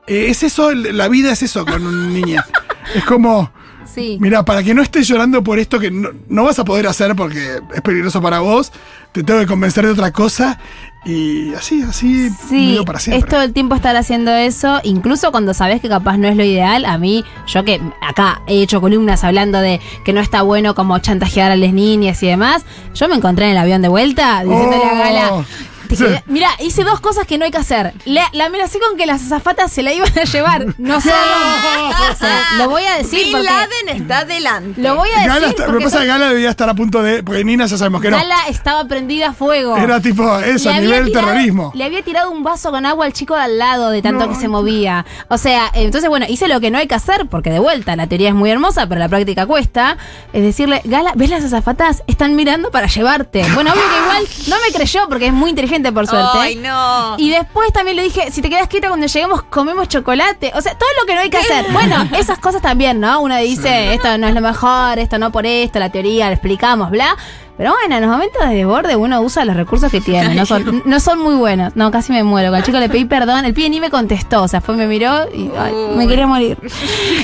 Eh, 0.08 0.28
es 0.30 0.44
eso, 0.44 0.72
la 0.74 1.08
vida 1.08 1.32
es 1.32 1.44
eso 1.44 1.66
con 1.66 1.86
un 1.86 2.14
niña. 2.14 2.46
es 2.96 3.04
como, 3.04 3.52
sí. 3.86 4.18
mira, 4.22 4.44
para 4.46 4.64
que 4.64 4.74
no 4.74 4.82
estés 4.82 5.08
llorando 5.08 5.44
por 5.44 5.60
esto 5.60 5.80
que 5.80 5.92
no, 5.92 6.10
no 6.30 6.44
vas 6.46 6.60
a 6.60 6.66
poder 6.66 6.88
hacer 6.88 7.16
porque 7.16 7.60
es 7.74 7.82
peligroso 7.82 8.22
para 8.22 8.40
vos, 8.40 8.72
te 9.12 9.24
tengo 9.24 9.40
que 9.40 9.48
convencer 9.48 9.86
de 9.86 9.92
otra 9.92 10.12
cosa 10.12 10.60
y 11.06 11.54
así, 11.54 11.84
así, 11.84 12.30
Sí, 12.50 12.80
para 12.86 13.00
siempre. 13.00 13.20
es 13.20 13.30
todo 13.30 13.42
el 13.42 13.54
tiempo 13.54 13.76
estar 13.76 13.96
haciendo 13.96 14.32
eso, 14.32 14.82
incluso 14.84 15.32
cuando 15.32 15.54
sabes 15.54 15.80
que 15.80 15.88
capaz 15.88 16.18
no 16.18 16.28
es 16.28 16.36
lo 16.36 16.44
ideal. 16.44 16.84
A 16.86 16.98
mí, 16.98 17.24
yo 17.48 17.64
que 17.64 17.82
acá 18.02 18.42
he 18.46 18.62
hecho 18.62 18.82
columnas 18.82 19.24
hablando 19.24 19.60
de 19.60 19.80
que 20.04 20.12
no 20.12 20.20
está 20.20 20.42
bueno 20.42 20.76
como 20.76 21.00
chantajear 21.00 21.52
a 21.52 21.56
las 21.56 21.72
niñas 21.72 22.22
y 22.24 22.28
demás, 22.28 22.66
yo 22.94 23.08
me 23.08 23.16
encontré 23.16 23.46
en 23.46 23.52
el 23.52 23.58
avión 23.58 23.82
de 23.82 23.88
vuelta 23.88 24.44
diciéndole 24.44 24.84
a 24.84 24.96
Gala. 24.96 25.46
Oh, 25.88 25.90
"Te 25.90 25.96
sí. 25.96 26.04
quedé- 26.04 26.24
Mira, 26.28 26.50
hice 26.60 26.84
dos 26.84 27.00
cosas 27.00 27.26
que 27.26 27.38
no 27.38 27.46
hay 27.46 27.52
que 27.52 27.58
hacer. 27.58 27.94
La, 28.06 28.28
la 28.34 28.46
amenacé 28.46 28.80
con 28.80 28.98
que 28.98 29.06
las 29.06 29.22
azafatas 29.24 29.72
se 29.72 29.84
la 29.84 29.94
iban 29.94 30.12
a 30.18 30.24
llevar. 30.24 30.66
No 30.78 31.02
sé. 31.02 31.10
O 31.10 32.16
sea, 32.20 32.42
lo 32.58 32.70
voy 32.70 32.84
a 32.84 32.98
decir 32.98 33.26
Bin. 33.26 33.44
Laden 33.44 33.90
está 33.90 34.26
delante. 34.26 34.82
Lo 34.82 34.96
voy 34.96 35.10
a 35.10 35.14
decir. 35.22 35.28
Gala, 35.28 35.48
está- 35.48 35.62
lo 35.64 35.68
que 35.68 35.72
porque 35.74 35.84
pasa 35.86 35.98
es 35.98 36.02
que 36.04 36.08
Gala 36.08 36.30
debía 36.30 36.50
estar 36.50 36.70
a 36.70 36.74
punto 36.74 37.02
de. 37.04 37.24
Porque 37.24 37.44
Nina 37.44 37.66
ya 37.66 37.78
sabemos 37.78 38.02
que 38.02 38.10
no. 38.12 38.18
Gala 38.18 38.36
estaba 38.50 38.86
prendida 38.86 39.30
a 39.30 39.34
fuego. 39.34 39.78
Era 39.78 40.00
tipo 40.02 40.38
eso, 40.40 40.70
a 40.70 40.80
nivel 40.80 41.06
tirado- 41.08 41.28
terrorismo. 41.28 41.72
Le 41.76 41.84
había 41.84 42.02
tirado 42.04 42.32
un 42.32 42.44
vaso 42.44 42.72
con 42.72 42.86
agua 42.86 43.06
al 43.06 43.14
chico 43.14 43.36
de 43.36 43.42
al 43.42 43.58
lado 43.58 43.90
de 43.90 44.02
tanto 44.02 44.26
No. 44.26 44.34
que 44.34 44.40
se 44.40 44.48
movía. 44.48 45.06
O 45.30 45.38
sea, 45.38 45.70
entonces, 45.74 46.10
bueno, 46.10 46.26
hice 46.28 46.48
lo 46.48 46.60
que 46.60 46.72
no 46.72 46.78
hay 46.78 46.88
que 46.88 46.96
hacer, 46.96 47.28
porque 47.28 47.50
de 47.50 47.60
vuelta, 47.60 47.96
la 47.96 48.08
teoría 48.08 48.30
es 48.30 48.36
muy 48.36 48.50
hermosa, 48.50 48.88
pero 48.88 49.00
la 49.00 49.10
práctica 49.10 49.46
cuesta. 49.46 49.98
Es 50.34 50.42
decirle, 50.44 50.82
Gala, 50.86 51.14
¿ves 51.16 51.30
las 51.30 51.44
azafatas? 51.44 52.04
Están 52.08 52.36
mirando 52.36 52.72
para 52.72 52.88
llevarte. 52.88 53.44
Bueno, 53.54 53.72
obvio 53.72 53.84
que 53.84 54.04
igual 54.04 54.24
no 54.50 54.56
me 54.66 54.74
creyó, 54.74 55.08
porque 55.10 55.28
es 55.28 55.34
muy 55.34 55.50
inteligente, 55.50 55.77
por 55.92 56.08
suerte. 56.08 56.38
Ay, 56.38 56.56
no. 56.56 57.16
Y 57.18 57.30
después 57.30 57.72
también 57.74 57.98
le 57.98 58.04
dije, 58.04 58.32
si 58.32 58.42
te 58.42 58.50
quedas 58.50 58.68
quieta 58.68 58.88
cuando 58.88 59.08
lleguemos, 59.08 59.44
comemos 59.44 59.88
chocolate. 59.88 60.52
O 60.56 60.62
sea, 60.62 60.78
todo 60.78 60.90
lo 61.00 61.06
que 61.06 61.16
no 61.16 61.22
hay 61.22 61.30
que 61.30 61.38
hacer. 61.38 61.66
Bueno, 61.72 62.08
esas 62.18 62.40
cosas 62.40 62.62
también, 62.62 63.00
¿no? 63.00 63.22
Uno 63.22 63.38
dice, 63.38 63.94
esto 63.94 64.18
no 64.18 64.28
es 64.28 64.34
lo 64.34 64.42
mejor, 64.42 65.00
esto 65.00 65.18
no 65.18 65.32
por 65.32 65.46
esto, 65.46 65.80
la 65.80 65.90
teoría, 65.90 66.28
lo 66.28 66.34
explicamos, 66.34 66.90
bla. 66.90 67.16
Pero 67.58 67.72
bueno, 67.72 67.96
en 67.96 68.02
los 68.02 68.12
momentos 68.12 68.48
de 68.48 68.56
desborde 68.56 68.96
uno 68.96 69.22
usa 69.22 69.44
los 69.44 69.56
recursos 69.56 69.92
que 69.92 70.00
tiene. 70.00 70.36
No 70.36 70.46
son, 70.46 70.84
no 70.86 71.00
son 71.00 71.20
muy 71.20 71.36
buenos. 71.36 71.76
No, 71.76 71.90
casi 71.92 72.12
me 72.14 72.24
muero. 72.24 72.50
Con 72.50 72.60
el 72.60 72.64
chico 72.64 72.80
le 72.80 72.88
pedí 72.88 73.06
perdón. 73.06 73.46
El 73.46 73.54
pibe 73.54 73.70
ni 73.70 73.80
me 73.80 73.90
contestó. 73.90 74.44
O 74.44 74.48
sea, 74.48 74.62
fue, 74.62 74.76
me 74.76 74.86
miró 74.86 75.28
y 75.34 75.50
ay, 75.58 75.74
me 75.96 76.08
quería 76.08 76.28
morir. 76.28 76.58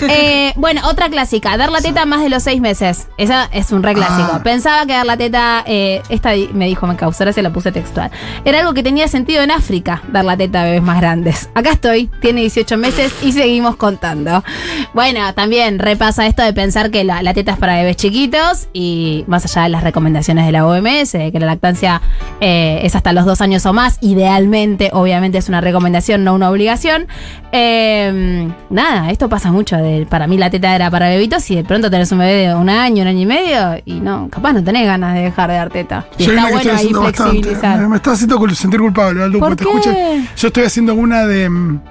Eh, 0.09 0.53
bueno, 0.57 0.81
otra 0.85 1.09
clásica. 1.09 1.55
Dar 1.55 1.71
la 1.71 1.79
teta 1.79 2.05
más 2.05 2.21
de 2.21 2.29
los 2.29 2.43
seis 2.43 2.59
meses. 2.59 3.07
Esa 3.17 3.47
es 3.51 3.71
un 3.71 3.83
re 3.83 3.93
clásico. 3.93 4.31
Ah. 4.33 4.41
Pensaba 4.43 4.85
que 4.85 4.93
dar 4.93 5.05
la 5.05 5.15
teta, 5.15 5.63
eh, 5.65 6.01
esta 6.09 6.31
me 6.53 6.67
dijo, 6.67 6.85
me 6.87 6.95
causó 6.95 7.23
se 7.31 7.41
la 7.41 7.51
puse 7.51 7.71
textual. 7.71 8.11
Era 8.43 8.59
algo 8.59 8.73
que 8.73 8.83
tenía 8.83 9.07
sentido 9.07 9.41
en 9.43 9.51
África, 9.51 10.01
dar 10.09 10.25
la 10.25 10.35
teta 10.35 10.61
a 10.61 10.63
bebés 10.65 10.83
más 10.83 10.99
grandes. 10.99 11.49
Acá 11.53 11.71
estoy, 11.71 12.07
tiene 12.21 12.41
18 12.41 12.77
meses 12.77 13.13
y 13.21 13.31
seguimos 13.31 13.77
contando. 13.77 14.43
Bueno, 14.93 15.33
también 15.33 15.79
repasa 15.79 16.27
esto 16.27 16.43
de 16.43 16.53
pensar 16.53 16.91
que 16.91 17.03
la, 17.03 17.23
la 17.23 17.33
teta 17.33 17.53
es 17.53 17.57
para 17.57 17.75
bebés 17.75 17.95
chiquitos 17.95 18.67
y 18.73 19.23
más 19.27 19.45
allá 19.45 19.63
de 19.63 19.69
las 19.69 19.83
recomendaciones 19.83 20.22
de 20.27 20.51
la 20.51 20.65
OMS, 20.65 21.11
de 21.11 21.31
que 21.31 21.39
la 21.39 21.45
lactancia 21.45 22.01
eh, 22.41 22.79
es 22.83 22.95
hasta 22.95 23.13
los 23.13 23.25
dos 23.25 23.41
años 23.41 23.65
o 23.65 23.73
más, 23.73 23.97
idealmente, 24.01 24.89
obviamente 24.93 25.37
es 25.37 25.49
una 25.49 25.61
recomendación, 25.61 26.23
no 26.23 26.33
una 26.33 26.49
obligación. 26.49 27.07
Eh, 27.51 28.49
nada, 28.69 29.11
esto 29.11 29.29
pasa 29.29 29.51
mucho. 29.51 29.77
De, 29.77 30.05
para 30.09 30.27
mí 30.27 30.37
la 30.37 30.49
teta 30.49 30.73
era 30.75 30.89
para 30.89 31.09
bebitos 31.09 31.49
y 31.51 31.55
de 31.55 31.63
pronto 31.63 31.89
tenés 31.91 32.11
un 32.11 32.19
bebé 32.19 32.47
de 32.47 32.55
un 32.55 32.69
año, 32.69 33.01
un 33.03 33.07
año 33.09 33.19
y 33.21 33.25
medio 33.25 33.81
y 33.85 33.99
no, 33.99 34.29
capaz 34.29 34.53
no 34.53 34.63
tenés 34.63 34.85
ganas 34.85 35.13
de 35.15 35.21
dejar 35.21 35.49
de 35.49 35.55
dar 35.57 35.69
teta. 35.69 36.05
Y 36.17 36.23
está 36.23 36.49
bueno 36.49 36.71
ahí 36.73 36.91
bastante. 36.93 37.31
flexibilizar. 37.31 37.79
Me, 37.79 37.87
me 37.89 37.95
está 37.97 38.11
haciendo 38.13 38.49
sentir 38.55 38.79
culpable, 38.79 39.23
Aldo, 39.23 39.39
¿Por 39.39 39.55
te 39.55 39.63
qué? 39.63 39.69
escucho. 39.69 39.93
Yo 40.37 40.47
estoy 40.47 40.63
haciendo 40.63 40.95
una 40.95 41.25
de. 41.25 41.49
mm, 41.49 41.81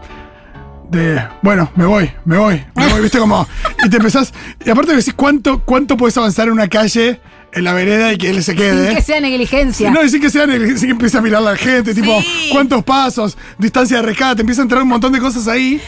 De. 0.91 1.23
Bueno, 1.43 1.71
me 1.75 1.87
voy, 1.87 2.11
me 2.25 2.37
voy, 2.37 2.62
me 2.75 2.89
voy, 2.93 3.01
viste 3.03 3.19
como. 3.19 3.47
Y 3.85 3.89
te 3.89 3.97
empezás. 3.97 4.33
Y 4.65 4.69
aparte 4.71 4.95
decís 4.95 5.15
cuánto, 5.15 5.61
cuánto 5.65 5.97
puedes 5.97 6.17
avanzar 6.19 6.49
en 6.49 6.53
una 6.53 6.69
calle, 6.69 7.21
en 7.52 7.64
la 7.64 7.75
vereda 7.75 8.12
y 8.12 8.18
que 8.18 8.30
él 8.30 8.42
se 8.42 8.54
quede. 8.54 8.87
Sin 8.87 8.97
que 8.97 9.02
sea 9.02 9.21
negligencia. 9.21 9.90
No, 9.90 10.00
decir 10.00 10.21
que 10.21 10.30
sea 10.30 10.47
sí 10.47 10.87
que 10.87 10.92
empieza 10.92 11.18
a 11.18 11.21
mirar 11.21 11.42
a 11.42 11.52
la 11.52 11.56
gente, 11.56 11.94
tipo, 11.94 12.18
cuántos 12.50 12.82
pasos, 12.82 13.37
distancia 13.59 13.99
de 13.99 14.02
rescate, 14.02 14.40
empieza 14.40 14.62
a 14.62 14.64
entrar 14.64 14.82
un 14.82 14.88
montón 14.88 15.12
de 15.12 15.21
cosas 15.21 15.49
ahí. 15.49 15.80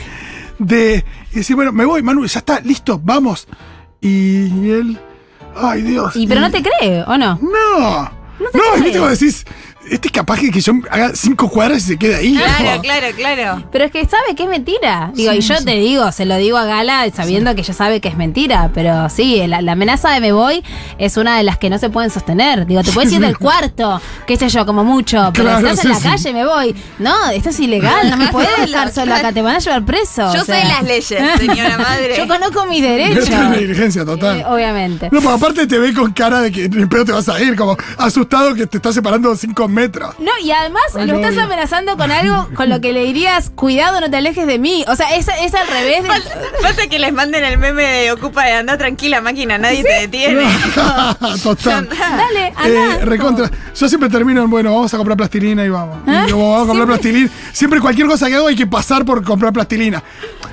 De. 0.58 1.04
Y 1.32 1.36
decir, 1.36 1.56
bueno, 1.56 1.72
me 1.72 1.84
voy, 1.84 2.02
Manu, 2.02 2.24
ya 2.26 2.38
está, 2.38 2.60
listo, 2.60 3.00
vamos. 3.02 3.48
Y 4.00 4.70
él. 4.70 4.98
Ay, 5.56 5.82
Dios. 5.82 6.14
Y 6.16 6.26
pero 6.26 6.40
no 6.40 6.50
te 6.50 6.62
cree, 6.62 7.02
¿o 7.06 7.16
no? 7.16 7.38
No. 7.40 8.02
No 8.40 8.50
te 8.50 8.58
No, 8.58 8.82
viste 8.82 8.98
como 8.98 9.10
decís, 9.10 9.44
este 9.90 10.08
es 10.08 10.12
capaz 10.12 10.38
que 10.40 10.60
yo 10.60 10.72
haga 10.90 11.12
cinco 11.14 11.48
cuadras 11.48 11.78
y 11.78 11.80
se 11.88 11.96
quede 11.98 12.16
ahí. 12.16 12.34
Claro, 12.36 12.80
claro, 12.82 13.06
claro. 13.16 13.64
Pero 13.72 13.84
es 13.84 13.90
que 13.90 14.04
sabe 14.06 14.34
que 14.34 14.44
es 14.44 14.48
mentira. 14.48 15.10
Digo, 15.14 15.32
Sí, 15.32 15.38
y 15.38 15.40
yo 15.40 15.56
sí. 15.56 15.64
te 15.64 15.72
digo, 15.76 16.10
se 16.12 16.24
lo 16.26 16.36
digo 16.36 16.56
a 16.58 16.64
Gala 16.64 17.04
sabiendo 17.14 17.54
que 17.54 17.60
ella 17.62 17.74
sabe 17.74 18.00
que 18.00 18.08
es 18.08 18.16
mentira. 18.16 18.70
Pero 18.74 19.08
sí, 19.10 19.42
la, 19.46 19.60
la 19.62 19.72
amenaza 19.72 20.10
de 20.10 20.20
me 20.20 20.32
voy 20.32 20.62
es 20.98 21.16
una 21.16 21.36
de 21.36 21.42
las 21.42 21.58
que 21.58 21.70
no 21.70 21.78
se 21.78 21.90
pueden 21.90 22.10
sostener. 22.10 22.66
Digo, 22.66 22.82
te 22.82 22.92
puedes 22.92 23.12
ir 23.12 23.20
del 23.20 23.38
cuarto, 23.38 24.00
qué 24.26 24.36
sé 24.36 24.48
yo, 24.48 24.64
como 24.66 24.84
mucho. 24.84 25.30
Pero 25.34 25.44
Claro, 25.48 25.60
si 25.60 25.72
estás 25.74 25.80
sí, 25.80 25.86
en 25.86 25.92
la 25.92 25.98
sí. 25.98 26.08
calle, 26.08 26.32
me 26.32 26.46
voy. 26.46 26.74
No, 26.98 27.30
esto 27.30 27.50
es 27.50 27.60
ilegal, 27.60 28.10
no 28.10 28.16
me 28.16 28.28
puedes 28.32 28.56
dejar 28.58 28.92
solo 28.92 29.14
acá, 29.14 29.32
te 29.32 29.42
van 29.42 29.56
a 29.56 29.58
llevar 29.58 29.84
preso. 29.84 30.32
Yo 30.34 30.42
o 30.42 30.44
sea. 30.44 30.62
sé 30.62 30.68
las 30.68 30.82
leyes, 30.84 31.22
señora 31.38 31.78
madre. 31.78 32.14
Yo 32.18 32.26
conozco 32.28 32.66
mis 32.66 32.82
derechos. 32.82 33.28
es 33.28 33.48
negligencia 33.50 34.04
total. 34.04 34.40
Eh, 34.40 34.44
obviamente. 34.46 35.08
No, 35.12 35.20
porque 35.20 35.36
aparte 35.36 35.66
te 35.66 35.78
ve 35.78 35.92
con 35.94 36.12
cara 36.12 36.40
de 36.40 36.50
que 36.52 36.68
ni 36.68 36.86
pedo 36.86 37.04
te 37.04 37.12
vas 37.12 37.28
a 37.28 37.40
ir, 37.42 37.54
como 37.56 37.76
asustado 37.98 38.54
que 38.54 38.66
te 38.66 38.78
está 38.78 38.92
separando 38.92 39.34
cinco 39.36 39.68
metros. 39.74 40.14
No, 40.18 40.30
y 40.42 40.50
además 40.52 40.82
Ay, 40.94 41.06
lo 41.06 41.12
no, 41.14 41.18
estás 41.18 41.32
obvio. 41.34 41.42
amenazando 41.44 41.96
con 41.98 42.10
algo 42.10 42.48
con 42.54 42.70
lo 42.70 42.80
que 42.80 42.92
le 42.94 43.04
dirías, 43.04 43.50
cuidado, 43.50 44.00
no 44.00 44.08
te 44.10 44.16
alejes 44.16 44.46
de 44.46 44.58
mí. 44.58 44.84
O 44.88 44.96
sea, 44.96 45.14
es, 45.16 45.28
es 45.28 45.54
al 45.54 45.66
revés 45.68 46.02
de. 46.04 46.08
Falta, 46.62 46.86
que 46.88 46.98
les 46.98 47.12
manden 47.12 47.44
el 47.44 47.58
meme 47.58 47.82
de 47.82 48.12
ocupa 48.12 48.44
de 48.44 48.52
andar 48.52 48.78
tranquila 48.78 49.20
máquina, 49.20 49.58
nadie 49.58 49.82
te 49.82 49.92
detiene. 49.92 50.44
Total. 51.42 51.88
Dale, 51.98 52.52
anda. 52.56 52.96
Eh, 52.96 53.04
recontra. 53.04 53.50
Yo 53.74 53.88
siempre 53.88 54.08
termino 54.08 54.42
en, 54.44 54.50
bueno, 54.50 54.72
vamos 54.74 54.92
a 54.94 54.96
comprar 54.96 55.16
plastilina 55.16 55.64
y 55.64 55.68
vamos. 55.68 55.98
¿Ah? 56.06 56.24
Y 56.26 56.30
como 56.30 56.52
vamos 56.52 56.64
a 56.64 56.66
comprar 56.68 56.86
Siempre. 57.00 57.10
plastilina. 57.26 57.30
Siempre 57.52 57.80
cualquier 57.80 58.06
cosa 58.06 58.28
que 58.28 58.34
hago 58.36 58.46
hay 58.46 58.56
que 58.56 58.66
pasar 58.66 59.04
por 59.04 59.22
comprar 59.24 59.52
plastilina. 59.52 60.02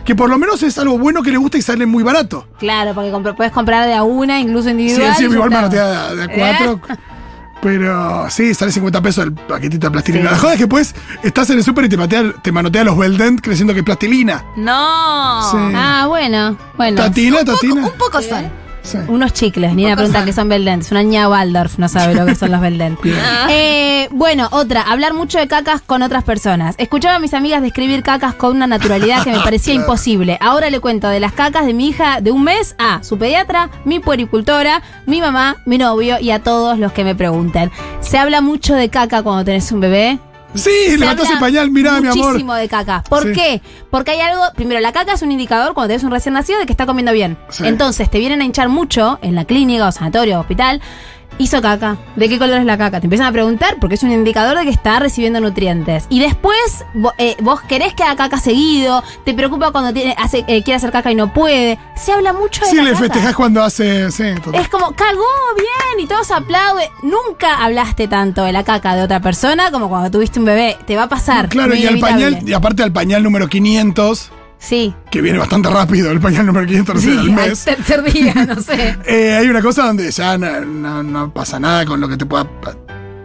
Que 0.03 0.15
por 0.15 0.29
lo 0.29 0.37
menos 0.39 0.63
es 0.63 0.77
algo 0.79 0.97
bueno 0.97 1.21
que 1.21 1.31
le 1.31 1.37
gusta 1.37 1.57
y 1.59 1.61
sale 1.61 1.85
muy 1.85 2.03
barato. 2.03 2.47
Claro, 2.57 2.93
porque 2.95 3.11
puedes 3.33 3.51
comprar 3.51 3.85
de 3.87 3.93
a 3.93 4.03
una, 4.03 4.39
incluso 4.39 4.65
Sí, 4.65 4.71
individual. 4.71 5.13
sí, 5.15 5.25
y 5.25 5.27
ya 5.27 5.33
igual 5.35 5.49
está. 5.51 5.61
manotea 5.61 6.09
de, 6.09 6.15
de 6.15 6.23
a 6.23 6.27
cuatro. 6.27 6.81
Pero 7.61 8.27
sí, 8.29 8.53
sale 8.55 8.71
50 8.71 9.01
pesos 9.01 9.23
el 9.25 9.33
paquetito 9.33 9.87
de 9.87 9.91
plastilina. 9.91 10.29
Sí. 10.29 10.33
La 10.35 10.39
joda 10.39 10.53
es 10.53 10.59
que 10.59 10.67
pues 10.67 10.95
estás 11.21 11.49
en 11.51 11.59
el 11.59 11.63
súper 11.63 11.85
y 11.85 11.89
te, 11.89 11.97
patea- 11.97 12.33
te 12.41 12.51
manotea 12.51 12.83
los 12.83 12.97
Beldent 12.97 13.39
creciendo 13.41 13.73
que 13.73 13.79
es 13.81 13.85
plastilina. 13.85 14.43
No. 14.57 15.51
Sí. 15.51 15.57
Ah, 15.75 16.05
bueno, 16.07 16.57
bueno. 16.75 16.97
Tatina, 17.01 17.45
tatina. 17.45 17.85
Un 17.85 17.91
poco 17.97 18.21
son. 18.21 18.49
Sí. 18.83 18.97
Unos 19.07 19.33
chicles, 19.33 19.73
Nina 19.75 19.95
pregunta 19.95 20.25
que 20.25 20.33
son 20.33 20.49
Beldent. 20.49 20.83
Es 20.83 20.91
una 20.91 21.03
niña 21.03 21.29
Waldorf, 21.29 21.77
no 21.77 21.87
sabe 21.87 22.15
lo 22.15 22.25
que 22.25 22.35
son 22.35 22.51
los 22.51 22.61
Beldent. 22.61 22.99
Eh, 23.49 24.07
bueno, 24.11 24.47
otra, 24.51 24.81
hablar 24.81 25.13
mucho 25.13 25.37
de 25.37 25.47
cacas 25.47 25.81
con 25.81 26.01
otras 26.01 26.23
personas. 26.23 26.75
Escuchaba 26.77 27.15
a 27.15 27.19
mis 27.19 27.33
amigas 27.33 27.61
describir 27.61 28.01
cacas 28.03 28.33
con 28.33 28.55
una 28.55 28.65
naturalidad 28.67 29.23
que 29.23 29.31
me 29.31 29.39
parecía 29.43 29.73
imposible. 29.73 30.37
Ahora 30.41 30.69
le 30.69 30.79
cuento 30.79 31.07
de 31.07 31.19
las 31.19 31.33
cacas 31.33 31.65
de 31.65 31.73
mi 31.73 31.89
hija 31.89 32.21
de 32.21 32.31
un 32.31 32.43
mes 32.43 32.75
a 32.79 33.03
su 33.03 33.17
pediatra, 33.17 33.69
mi 33.85 33.99
puericultora, 33.99 34.81
mi 35.05 35.21
mamá, 35.21 35.57
mi 35.65 35.77
novio 35.77 36.19
y 36.19 36.31
a 36.31 36.39
todos 36.39 36.79
los 36.79 36.91
que 36.93 37.03
me 37.03 37.15
pregunten. 37.15 37.71
Se 37.99 38.17
habla 38.17 38.41
mucho 38.41 38.73
de 38.75 38.89
caca 38.89 39.21
cuando 39.21 39.45
tenés 39.45 39.71
un 39.71 39.81
bebé. 39.81 40.19
Sí, 40.53 40.69
habla 40.95 41.11
el 41.31 41.39
pañal, 41.39 41.71
mirá, 41.71 42.01
mi 42.01 42.07
amor. 42.09 42.27
Muchísimo 42.27 42.53
de 42.55 42.67
caca. 42.67 43.03
¿Por 43.07 43.23
Sí. 43.23 43.31
qué? 43.33 43.61
Porque 43.89 44.11
hay 44.11 44.19
algo. 44.19 44.43
Primero, 44.55 44.79
la 44.81 44.91
caca 44.91 45.13
es 45.13 45.21
un 45.21 45.31
indicador 45.31 45.73
cuando 45.73 45.89
tenés 45.89 46.03
un 46.03 46.11
recién 46.11 46.33
nacido 46.33 46.59
de 46.59 46.65
que 46.65 46.73
está 46.73 46.85
comiendo 46.85 47.11
bien. 47.13 47.37
Sí. 47.49 47.65
Entonces, 47.65 48.09
te 48.09 48.19
vienen 48.19 48.41
a 48.41 48.45
hinchar 48.45 48.67
mucho 48.69 49.19
en 49.21 49.35
la 49.35 49.45
clínica 49.45 49.87
o 49.87 49.91
sanatorio 49.91 50.37
o 50.37 50.41
hospital. 50.41 50.81
Hizo 51.37 51.59
caca. 51.61 51.97
¿De 52.15 52.29
qué 52.29 52.37
color 52.37 52.59
es 52.59 52.65
la 52.65 52.77
caca? 52.77 52.99
Te 52.99 53.07
empiezan 53.07 53.25
a 53.27 53.31
preguntar 53.31 53.77
porque 53.79 53.95
es 53.95 54.03
un 54.03 54.11
indicador 54.11 54.57
de 54.57 54.63
que 54.65 54.69
está 54.69 54.99
recibiendo 54.99 55.39
nutrientes. 55.41 56.05
Y 56.09 56.19
después, 56.19 56.85
vo- 56.93 57.13
eh, 57.17 57.35
vos 57.41 57.61
querés 57.61 57.93
que 57.95 58.03
haga 58.03 58.15
caca 58.15 58.37
seguido, 58.37 59.03
te 59.25 59.33
preocupa 59.33 59.71
cuando 59.71 59.91
tiene, 59.91 60.15
hace, 60.19 60.39
eh, 60.47 60.61
quiere 60.61 60.75
hacer 60.75 60.91
caca 60.91 61.11
y 61.11 61.15
no 61.15 61.33
puede. 61.33 61.79
Se 61.95 62.11
habla 62.11 62.31
mucho 62.33 62.61
de 62.63 62.67
Sí, 62.69 62.75
la 62.77 62.83
le 62.83 62.91
caca. 62.91 63.03
festejás 63.05 63.35
cuando 63.35 63.63
hace. 63.63 64.11
Sí, 64.11 64.23
total. 64.43 64.61
Es 64.61 64.69
como, 64.69 64.91
cagó 64.91 65.23
bien 65.55 66.05
y 66.05 66.07
todos 66.07 66.29
aplauden. 66.29 66.89
Nunca 67.01 67.63
hablaste 67.63 68.07
tanto 68.07 68.43
de 68.43 68.51
la 68.51 68.63
caca 68.63 68.95
de 68.95 69.01
otra 69.03 69.19
persona 69.19 69.71
como 69.71 69.89
cuando 69.89 70.11
tuviste 70.11 70.37
un 70.39 70.45
bebé. 70.45 70.77
Te 70.85 70.95
va 70.95 71.03
a 71.03 71.09
pasar. 71.09 71.49
Claro, 71.49 71.73
y 71.73 71.79
inevitable. 71.81 72.25
pañal, 72.31 72.49
y 72.49 72.53
aparte 72.53 72.83
al 72.83 72.91
pañal 72.91 73.23
número 73.23 73.47
500, 73.47 74.31
Sí. 74.63 74.93
que 75.09 75.21
viene 75.21 75.39
bastante 75.39 75.69
rápido, 75.71 76.11
el 76.11 76.19
pañal 76.19 76.45
número 76.45 76.67
500 76.67 76.95
recién 76.95 77.17
al 77.17 77.25
al 77.29 77.31
mes. 77.49 77.65
tercer 77.65 78.03
día, 78.03 78.33
no 78.45 78.61
sé. 78.61 78.95
Eh, 79.07 79.33
hay 79.39 79.49
una 79.49 79.61
cosa 79.61 79.87
donde 79.87 80.09
ya 80.11 80.37
no, 80.37 80.61
no- 80.61 81.01
no 81.03 81.33
pasa 81.33 81.59
nada 81.59 81.83
con 81.85 81.99
lo 81.99 82.07
que 82.07 82.15
te 82.15 82.25
pueda 82.27 82.47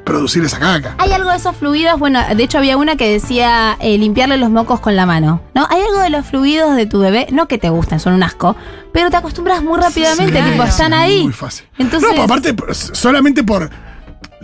producir 0.04 0.42
esa 0.44 0.58
caca. 0.58 0.94
Hay 0.98 1.12
algo 1.12 1.30
de 1.30 1.36
esos 1.36 1.54
fluidos, 1.56 1.98
bueno, 1.98 2.20
de 2.34 2.42
hecho 2.42 2.58
había 2.58 2.76
una 2.76 2.96
que 2.96 3.10
decía 3.10 3.76
eh, 3.80 3.98
limpiarle 3.98 4.36
los 4.38 4.50
mocos 4.50 4.80
con 4.80 4.94
la 4.96 5.04
mano, 5.04 5.42
¿no? 5.54 5.66
Hay 5.68 5.82
algo 5.82 6.00
de 6.00 6.10
los 6.10 6.24
fluidos 6.24 6.74
de 6.76 6.86
tu 6.86 7.00
bebé, 7.00 7.26
no 7.32 7.48
que 7.48 7.58
te 7.58 7.68
gusten, 7.68 7.98
son 8.00 8.14
un 8.14 8.22
asco, 8.22 8.56
pero 8.92 9.10
te 9.10 9.16
acostumbras 9.16 9.62
muy 9.62 9.78
rápidamente, 9.80 10.40
Sí, 10.42 10.50
tipo, 10.50 10.62
sí, 10.62 10.68
están 10.70 10.94
ahí. 10.94 11.22
Muy 11.24 11.32
fácil. 11.32 11.66
Entonces, 11.76 12.08
no, 12.16 12.22
aparte, 12.22 12.54
solamente 12.72 13.42
por 13.42 13.68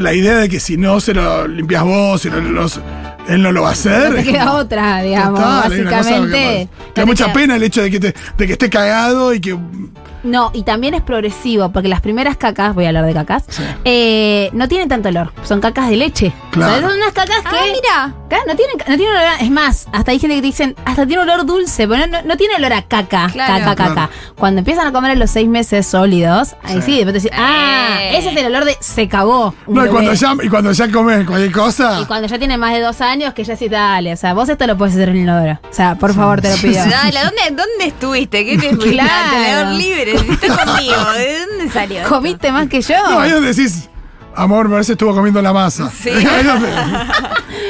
la 0.03 0.13
idea 0.13 0.37
de 0.37 0.49
que 0.49 0.61
si 0.61 0.77
no 0.77 1.01
se 1.01 1.15
lo 1.15 1.47
limpias 1.49 1.85
vos, 1.85 2.21
si 2.23 2.29
no 2.31 2.41
los- 2.41 2.81
él 3.29 3.41
no 3.43 3.53
lo 3.53 3.63
va 3.63 3.71
a 3.71 3.73
hacer. 3.73 4.11
no 4.11 4.17
te 4.17 4.25
queda 4.25 4.45
como- 4.47 4.59
otra, 4.59 5.03
digamos, 5.03 5.41
Total, 5.41 5.73
hay 5.73 5.85
básicamente. 5.85 6.37
que- 6.37 6.69
Que 6.95 7.01
da 7.01 7.07
mucha 7.07 7.25
queda- 7.27 7.35
pena 7.35 7.57
el 7.57 7.63
hecho 7.63 7.83
de 7.83 7.91
que, 7.91 8.01
te- 8.01 8.15
de 8.37 8.47
que 8.47 8.53
esté 8.53 8.69
cagado 8.69 9.33
y 9.33 9.41
que. 9.41 9.57
No, 10.23 10.51
y 10.55 10.63
también 10.63 10.95
es 10.95 11.03
progresivo, 11.03 11.71
porque 11.73 11.89
las 11.89 12.01
primeras 12.01 12.37
cacas, 12.37 12.75
voy 12.75 12.85
a 12.85 12.89
hablar 12.89 13.05
de 13.07 13.15
cacas, 13.15 13.45
Sí. 13.49 13.63
eh, 13.85 14.51
no 14.53 14.69
tienen 14.69 14.89
tanto 14.89 15.09
olor, 15.09 15.33
son 15.45 15.61
cacas 15.61 15.89
de 15.91 15.97
leche. 15.97 16.33
Claro. 16.51 16.73
O 16.75 16.79
sea, 16.79 16.89
son 16.89 16.97
unas 16.99 17.13
cacas 17.13 17.39
que... 17.43 17.57
Ah, 17.57 17.65
mira. 17.67 18.15
Claro, 18.29 18.45
no 18.47 18.57
tienen, 18.57 18.77
no 18.79 18.85
tienen 18.97 19.09
olor 19.09 19.27
a- 19.27 19.37
Es 19.41 19.51
más, 19.51 19.87
hasta 19.93 20.11
hay 20.13 20.19
gente 20.19 20.37
que 20.37 20.41
te 20.43 20.47
dicen, 20.47 20.77
hasta 20.85 21.07
tiene 21.07 21.23
olor 21.23 21.45
dulce, 21.45 21.87
pero 21.89 22.07
no, 22.07 22.23
no 22.23 22.37
tiene 22.37 22.55
olor 22.57 22.73
a 22.73 22.83
caca, 22.83 23.29
Claro. 23.33 23.55
caca, 23.65 23.75
caca. 23.75 23.93
Claro. 23.95 24.13
Cuando 24.37 24.61
empiezan 24.61 24.87
a 24.87 24.93
comer 24.93 25.13
en 25.13 25.19
los 25.19 25.31
seis 25.31 25.49
meses 25.49 25.87
sólidos, 25.87 26.55
ahí 26.63 26.77
sí, 26.83 26.93
Sí. 26.93 27.05
después 27.05 27.15
te 27.15 27.29
decís, 27.29 27.31
ah, 27.39 27.99
Eh. 28.01 28.19
ese 28.19 28.31
es 28.31 28.37
el 28.37 28.47
olor 28.47 28.65
de 28.65 28.77
se 28.81 29.09
cagó. 29.09 29.55
No, 29.67 29.73
y 29.73 29.85
bebé". 29.85 29.91
cuando, 29.91 30.13
ya, 30.15 30.35
y 30.43 30.49
cuando 30.49 30.73
ya 30.73 30.91
comes 30.91 31.27
cualquier 31.27 31.53
cosa. 31.53 32.01
Y 32.01 32.05
cuando 32.07 32.29
ya 32.29 32.39
tiene 32.39 32.57
más 32.59 32.73
de 32.75 32.81
dos 32.81 33.01
años, 33.01 33.35
que 33.35 33.45
ya 33.45 33.57
sí, 33.57 33.69
dale, 33.69 34.13
o 34.13 34.17
sea, 34.17 34.33
vos 34.35 34.49
esto 34.49 34.67
lo 34.67 34.79
puedes 34.79 34.95
hacer 34.95 35.11
en 35.11 35.17
el 35.17 35.23
inodoro. 35.23 35.59
O 35.71 35.73
sea, 35.75 35.95
por 35.97 36.15
favor, 36.15 36.41
te 36.41 36.51
lo 36.51 36.57
pido. 36.57 36.85
Dale, 36.87 37.21
¿dónde, 37.21 37.43
¿dónde 37.63 37.87
estuviste? 37.87 38.45
¿Qué 38.45 38.57
te 38.59 38.69
fuiste? 38.77 38.91
Claro. 38.93 39.71
Libre. 39.73 40.12
Estás 40.17 40.59
conmigo. 40.65 41.13
¿De 41.17 41.47
dónde 41.47 41.73
salió? 41.73 41.99
esto? 41.99 42.09
¿Comiste 42.09 42.53
más 42.53 42.69
que 42.69 42.81
yo? 42.83 42.95
No, 43.11 43.21
ahí 43.21 43.31
donde 43.31 43.53
decís, 43.53 43.89
amor, 44.35 44.69
me 44.69 44.75
parece 44.75 44.93
estuvo 44.93 45.15
comiendo 45.15 45.41
la 45.43 45.53
masa. 45.53 45.91
Sí. 45.91 46.11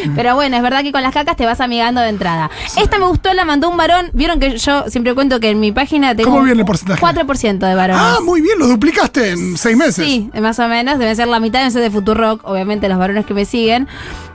Pero 0.16 0.34
bueno, 0.34 0.56
es 0.56 0.62
verdad 0.62 0.82
que 0.82 0.92
con 0.92 1.02
las 1.02 1.12
cacas 1.12 1.36
te 1.36 1.46
vas 1.46 1.60
amigando 1.60 2.00
de 2.00 2.08
entrada. 2.08 2.50
Esta 2.76 2.98
me 2.98 3.06
gustó, 3.06 3.32
la 3.34 3.44
mandó 3.44 3.68
un 3.68 3.76
varón. 3.76 4.10
Vieron 4.12 4.40
que 4.40 4.58
yo 4.58 4.84
siempre 4.88 5.14
cuento 5.14 5.40
que 5.40 5.50
en 5.50 5.60
mi 5.60 5.72
página 5.72 6.14
tengo. 6.14 6.30
¿Cómo 6.30 6.42
viene 6.42 6.60
el 6.60 6.66
porcentaje? 6.66 7.00
4% 7.02 7.58
de 7.58 7.74
varones. 7.74 8.02
ah, 8.04 8.18
muy 8.22 8.40
bien, 8.40 8.58
lo 8.58 8.66
duplicaste 8.66 9.30
en 9.30 9.56
seis 9.56 9.76
meses. 9.76 10.04
Sí, 10.04 10.30
más 10.40 10.58
o 10.58 10.68
menos. 10.68 10.98
Debe 10.98 11.14
ser 11.14 11.28
la 11.28 11.40
mitad, 11.40 11.60
debe 11.60 11.70
ser 11.70 11.82
de 11.82 11.90
Futurock, 11.90 12.44
obviamente, 12.44 12.88
los 12.88 12.98
varones 12.98 13.26
que 13.26 13.34
me 13.34 13.44
siguen. 13.44 13.88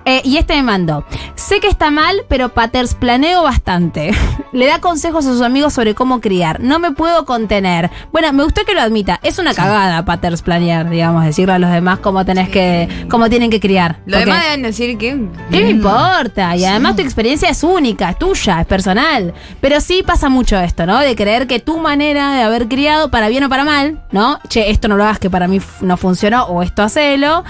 Eh, 0.07 0.21
y 0.23 0.37
este 0.37 0.55
me 0.55 0.63
mandó. 0.63 1.03
Sé 1.35 1.59
que 1.59 1.67
está 1.67 1.91
mal, 1.91 2.23
pero 2.29 2.47
Paters 2.47 2.95
planeo 2.95 3.43
bastante. 3.43 4.11
Le 4.53 4.65
da 4.65 4.79
consejos 4.79 5.25
a 5.25 5.33
sus 5.33 5.41
amigos 5.41 5.73
sobre 5.73 5.95
cómo 5.95 6.21
criar. 6.21 6.61
No 6.61 6.79
me 6.79 6.91
puedo 6.91 7.25
contener. 7.25 7.91
Bueno, 8.13 8.31
me 8.31 8.45
gustó 8.45 8.63
que 8.63 8.73
lo 8.73 8.79
admita. 8.79 9.19
Es 9.21 9.37
una 9.37 9.53
cagada 9.53 10.05
Paters 10.05 10.43
planear, 10.43 10.89
digamos, 10.89 11.25
decirle 11.25 11.55
a 11.55 11.59
los 11.59 11.69
demás 11.71 11.99
cómo 11.99 12.23
tenés 12.23 12.47
que, 12.47 12.87
cómo 13.09 13.29
tienen 13.29 13.49
que 13.49 13.59
criar. 13.59 13.99
Lo 14.05 14.17
demás 14.17 14.43
deben 14.45 14.61
decir 14.61 14.97
que. 14.97 15.27
¿Qué 15.51 15.61
me 15.61 15.71
importa? 15.71 16.55
Y 16.55 16.63
además 16.63 16.95
tu 16.95 17.01
experiencia 17.01 17.49
es 17.49 17.61
única, 17.65 18.09
es 18.11 18.17
tuya, 18.17 18.61
es 18.61 18.65
personal. 18.65 19.33
Pero 19.59 19.81
sí 19.81 20.03
pasa 20.07 20.29
mucho 20.29 20.57
esto, 20.57 20.85
¿no? 20.85 20.99
De 20.99 21.17
creer 21.17 21.47
que 21.47 21.59
tu 21.59 21.79
manera 21.79 22.31
de 22.31 22.43
haber 22.43 22.69
criado, 22.69 23.11
para 23.11 23.27
bien 23.27 23.43
o 23.43 23.49
para 23.49 23.65
mal, 23.65 24.01
¿no? 24.13 24.39
Che, 24.47 24.71
esto 24.71 24.87
no 24.87 24.95
lo 24.95 25.03
hagas 25.03 25.19
que 25.19 25.29
para 25.29 25.49
mí 25.49 25.59
no 25.81 25.97
funcionó 25.97 26.45
o 26.45 26.63
esto 26.63 26.81
hacelo, 26.81 27.43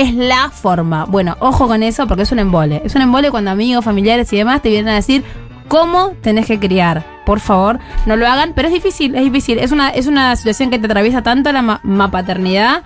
es 0.00 0.12
la 0.14 0.50
forma. 0.50 1.04
Bueno, 1.04 1.36
ojo 1.40 1.68
con 1.68 1.82
eso 1.82 2.06
porque 2.06 2.22
es 2.24 2.32
un 2.32 2.40
embole. 2.40 2.82
Es 2.84 2.94
un 2.96 3.02
embole 3.02 3.30
cuando 3.30 3.50
amigos, 3.52 3.84
familiares 3.84 4.32
y 4.32 4.36
demás 4.38 4.60
te 4.60 4.68
vienen 4.70 4.88
a 4.88 4.94
decir 4.96 5.22
cómo 5.68 6.10
tenés 6.20 6.46
que 6.46 6.58
criar. 6.58 7.04
Por 7.24 7.40
favor, 7.40 7.78
no 8.06 8.16
lo 8.16 8.26
hagan, 8.26 8.52
pero 8.54 8.68
es 8.68 8.74
difícil, 8.74 9.14
es 9.14 9.22
difícil. 9.22 9.58
Es 9.58 9.72
una, 9.72 9.88
es 9.90 10.06
una 10.06 10.34
situación 10.36 10.70
que 10.70 10.78
te 10.78 10.86
atraviesa 10.86 11.22
tanto 11.22 11.52
la 11.52 11.62
ma- 11.62 11.80
mapaternidad 11.84 12.82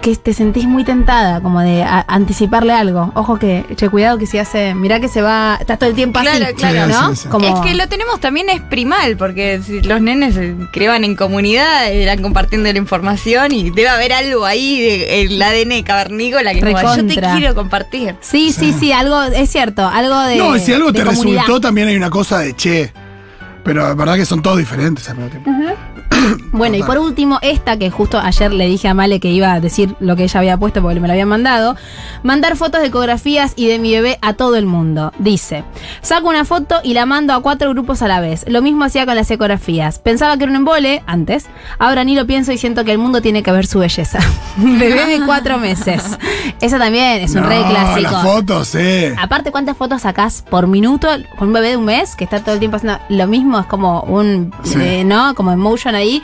que 0.00 0.14
te 0.16 0.32
sentís 0.32 0.64
muy 0.66 0.84
tentada, 0.84 1.40
como 1.40 1.60
de 1.60 1.82
a- 1.82 2.04
anticiparle 2.08 2.72
algo. 2.72 3.10
Ojo 3.14 3.38
que, 3.38 3.64
che, 3.76 3.88
cuidado 3.88 4.18
que 4.18 4.26
si 4.26 4.38
hace, 4.38 4.74
mirá 4.74 5.00
que 5.00 5.08
se 5.08 5.22
va, 5.22 5.56
estás 5.60 5.78
todo 5.78 5.90
el 5.90 5.96
tiempo 5.96 6.18
así, 6.18 6.28
Claro, 6.28 6.54
claro. 6.56 6.86
¿no? 6.86 7.10
Sí, 7.14 7.22
sí. 7.22 7.28
Como, 7.28 7.46
Es 7.46 7.60
que 7.60 7.74
lo 7.74 7.88
tenemos 7.88 8.20
también 8.20 8.48
es 8.48 8.60
primal, 8.60 9.16
porque 9.16 9.60
si 9.64 9.80
los 9.82 10.00
nenes 10.00 10.34
se 10.34 10.54
creaban 10.72 11.04
en 11.04 11.16
comunidad, 11.16 11.90
irán 11.92 12.22
compartiendo 12.22 12.72
la 12.72 12.78
información 12.78 13.52
y 13.52 13.70
debe 13.70 13.88
haber 13.88 14.12
algo 14.12 14.44
ahí 14.44 14.80
de 14.80 15.22
el 15.22 15.42
ADN 15.42 15.82
cavernícola 15.82 16.54
que 16.54 16.60
como, 16.60 16.80
yo 16.96 17.06
te 17.06 17.20
quiero 17.20 17.54
compartir. 17.54 18.14
Sí, 18.20 18.52
sí, 18.52 18.74
sí, 18.78 18.92
algo, 18.92 19.22
es 19.22 19.50
cierto, 19.50 19.86
algo 19.86 20.18
de. 20.22 20.36
no, 20.36 20.56
y 20.56 20.60
si 20.60 20.72
algo 20.72 20.92
de 20.92 21.00
te 21.00 21.04
comunidad. 21.04 21.40
resultó, 21.42 21.60
también 21.60 21.88
hay 21.88 21.96
una 21.96 22.10
cosa 22.10 22.38
de 22.40 22.54
che. 22.54 22.92
Pero 23.68 23.82
la 23.82 23.92
verdad 23.92 24.14
que 24.14 24.24
son 24.24 24.40
todos 24.40 24.56
diferentes 24.56 25.10
al 25.10 25.18
mismo 25.18 25.30
tiempo. 25.30 25.50
Bueno, 26.52 26.76
y 26.76 26.82
por 26.82 26.98
último, 26.98 27.38
esta 27.42 27.78
que 27.78 27.90
justo 27.90 28.18
ayer 28.18 28.52
le 28.52 28.66
dije 28.66 28.88
a 28.88 28.94
Male 28.94 29.20
que 29.20 29.30
iba 29.30 29.52
a 29.52 29.60
decir 29.60 29.94
lo 30.00 30.16
que 30.16 30.24
ella 30.24 30.40
había 30.40 30.56
puesto 30.56 30.82
porque 30.82 31.00
me 31.00 31.06
la 31.06 31.14
habían 31.14 31.28
mandado. 31.28 31.76
Mandar 32.22 32.56
fotos 32.56 32.80
de 32.80 32.88
ecografías 32.88 33.52
y 33.54 33.68
de 33.68 33.78
mi 33.78 33.92
bebé 33.92 34.18
a 34.22 34.32
todo 34.32 34.56
el 34.56 34.66
mundo. 34.66 35.12
Dice, 35.18 35.64
saco 36.00 36.28
una 36.28 36.44
foto 36.44 36.80
y 36.82 36.94
la 36.94 37.06
mando 37.06 37.34
a 37.34 37.42
cuatro 37.42 37.70
grupos 37.70 38.02
a 38.02 38.08
la 38.08 38.20
vez. 38.20 38.44
Lo 38.48 38.62
mismo 38.62 38.84
hacía 38.84 39.06
con 39.06 39.14
las 39.14 39.30
ecografías. 39.30 39.98
Pensaba 39.98 40.36
que 40.36 40.44
era 40.44 40.50
un 40.50 40.56
embole 40.56 41.02
antes. 41.06 41.46
Ahora 41.78 42.04
ni 42.04 42.14
lo 42.14 42.26
pienso 42.26 42.52
y 42.52 42.58
siento 42.58 42.84
que 42.84 42.92
el 42.92 42.98
mundo 42.98 43.22
tiene 43.22 43.42
que 43.42 43.52
ver 43.52 43.66
su 43.66 43.78
belleza. 43.78 44.18
bebé 44.56 45.06
de 45.06 45.24
cuatro 45.24 45.58
meses. 45.58 46.02
Eso 46.60 46.78
también 46.78 47.22
es 47.22 47.34
un 47.34 47.42
no, 47.42 47.48
re 47.48 47.62
clásico. 47.68 48.10
las 48.10 48.22
fotos, 48.22 48.68
sí. 48.68 49.04
Aparte, 49.18 49.52
¿cuántas 49.52 49.76
fotos 49.76 50.02
sacás 50.02 50.42
por 50.50 50.66
minuto 50.66 51.08
con 51.38 51.48
un 51.48 51.54
bebé 51.54 51.70
de 51.70 51.76
un 51.76 51.84
mes 51.84 52.16
que 52.16 52.24
está 52.24 52.40
todo 52.40 52.54
el 52.54 52.58
tiempo 52.58 52.76
haciendo 52.76 52.98
lo 53.08 53.26
mismo? 53.26 53.57
Es 53.60 53.66
como 53.66 54.00
un, 54.02 54.52
Sí. 54.62 54.78
eh, 54.80 55.04
¿no? 55.04 55.34
Como 55.34 55.52
emotion 55.52 55.94
ahí. 55.94 56.22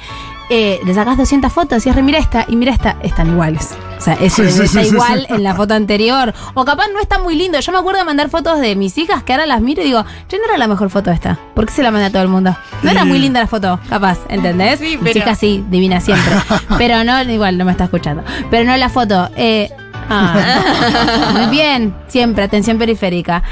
Eh, 0.51 0.79
le 0.85 0.93
sacás 0.93 1.17
200 1.17 1.51
fotos 1.51 1.87
y 1.87 1.89
es 1.89 1.97
re, 1.97 2.03
mira 2.03 2.19
esta, 2.19 2.45
y 2.47 2.57
mira 2.57 2.71
esta, 2.71 2.97
están 3.03 3.29
iguales. 3.31 3.75
O 3.97 4.01
sea, 4.03 4.17
Sí, 4.19 4.29
sí, 4.29 4.43
está 4.43 4.67
sí, 4.67 4.69
sí, 4.69 4.87
igual 4.95 5.25
sí. 5.27 5.35
en 5.35 5.43
la 5.43 5.55
foto 5.55 5.73
anterior. 5.73 6.35
O 6.53 6.67
capaz 6.67 6.89
no 6.93 7.01
está 7.01 7.19
muy 7.19 7.35
lindo. 7.35 7.59
Yo 7.61 7.73
me 7.73 7.79
acuerdo 7.79 8.01
de 8.01 8.05
mandar 8.05 8.29
fotos 8.29 8.61
de 8.61 8.77
mis 8.77 8.99
hijas 8.99 9.23
que 9.23 9.33
ahora 9.33 9.47
las 9.47 9.63
miro 9.63 9.81
y 9.81 9.87
digo, 9.87 10.05
yo 10.29 10.39
no 10.39 10.45
era 10.45 10.59
la 10.59 10.69
mejor 10.69 10.91
foto 10.91 11.11
esta. 11.11 11.39
¿Por 11.55 11.65
qué 11.65 11.73
se 11.73 11.83
la 11.83 11.91
mandé 11.91 12.07
a 12.09 12.11
todo 12.11 12.21
el 12.21 12.29
mundo? 12.29 12.55
No 12.83 12.91
era 12.91 13.07
muy 13.07 13.19
linda 13.19 13.41
la 13.41 13.47
foto, 13.47 13.81
capaz, 13.89 14.19
¿entendés? 14.29 14.81
Sí, 14.81 14.99
pero- 15.03 15.19
hijas 15.19 15.39
sí, 15.39 15.65
divina 15.71 16.01
siempre. 16.03 16.35
pero 16.77 17.03
no, 17.05 17.23
igual 17.23 17.57
no 17.57 17.65
me 17.65 17.73
está 17.73 17.85
escuchando. 17.85 18.23
Pero 18.51 18.65
no 18.71 18.77
la 18.77 18.91
foto. 18.91 19.31
Eh, 19.37 19.71
ah, 20.11 21.33
muy 21.33 21.47
bien, 21.51 21.95
siempre, 22.09 22.45
atención 22.45 22.77
periférica. 22.77 23.43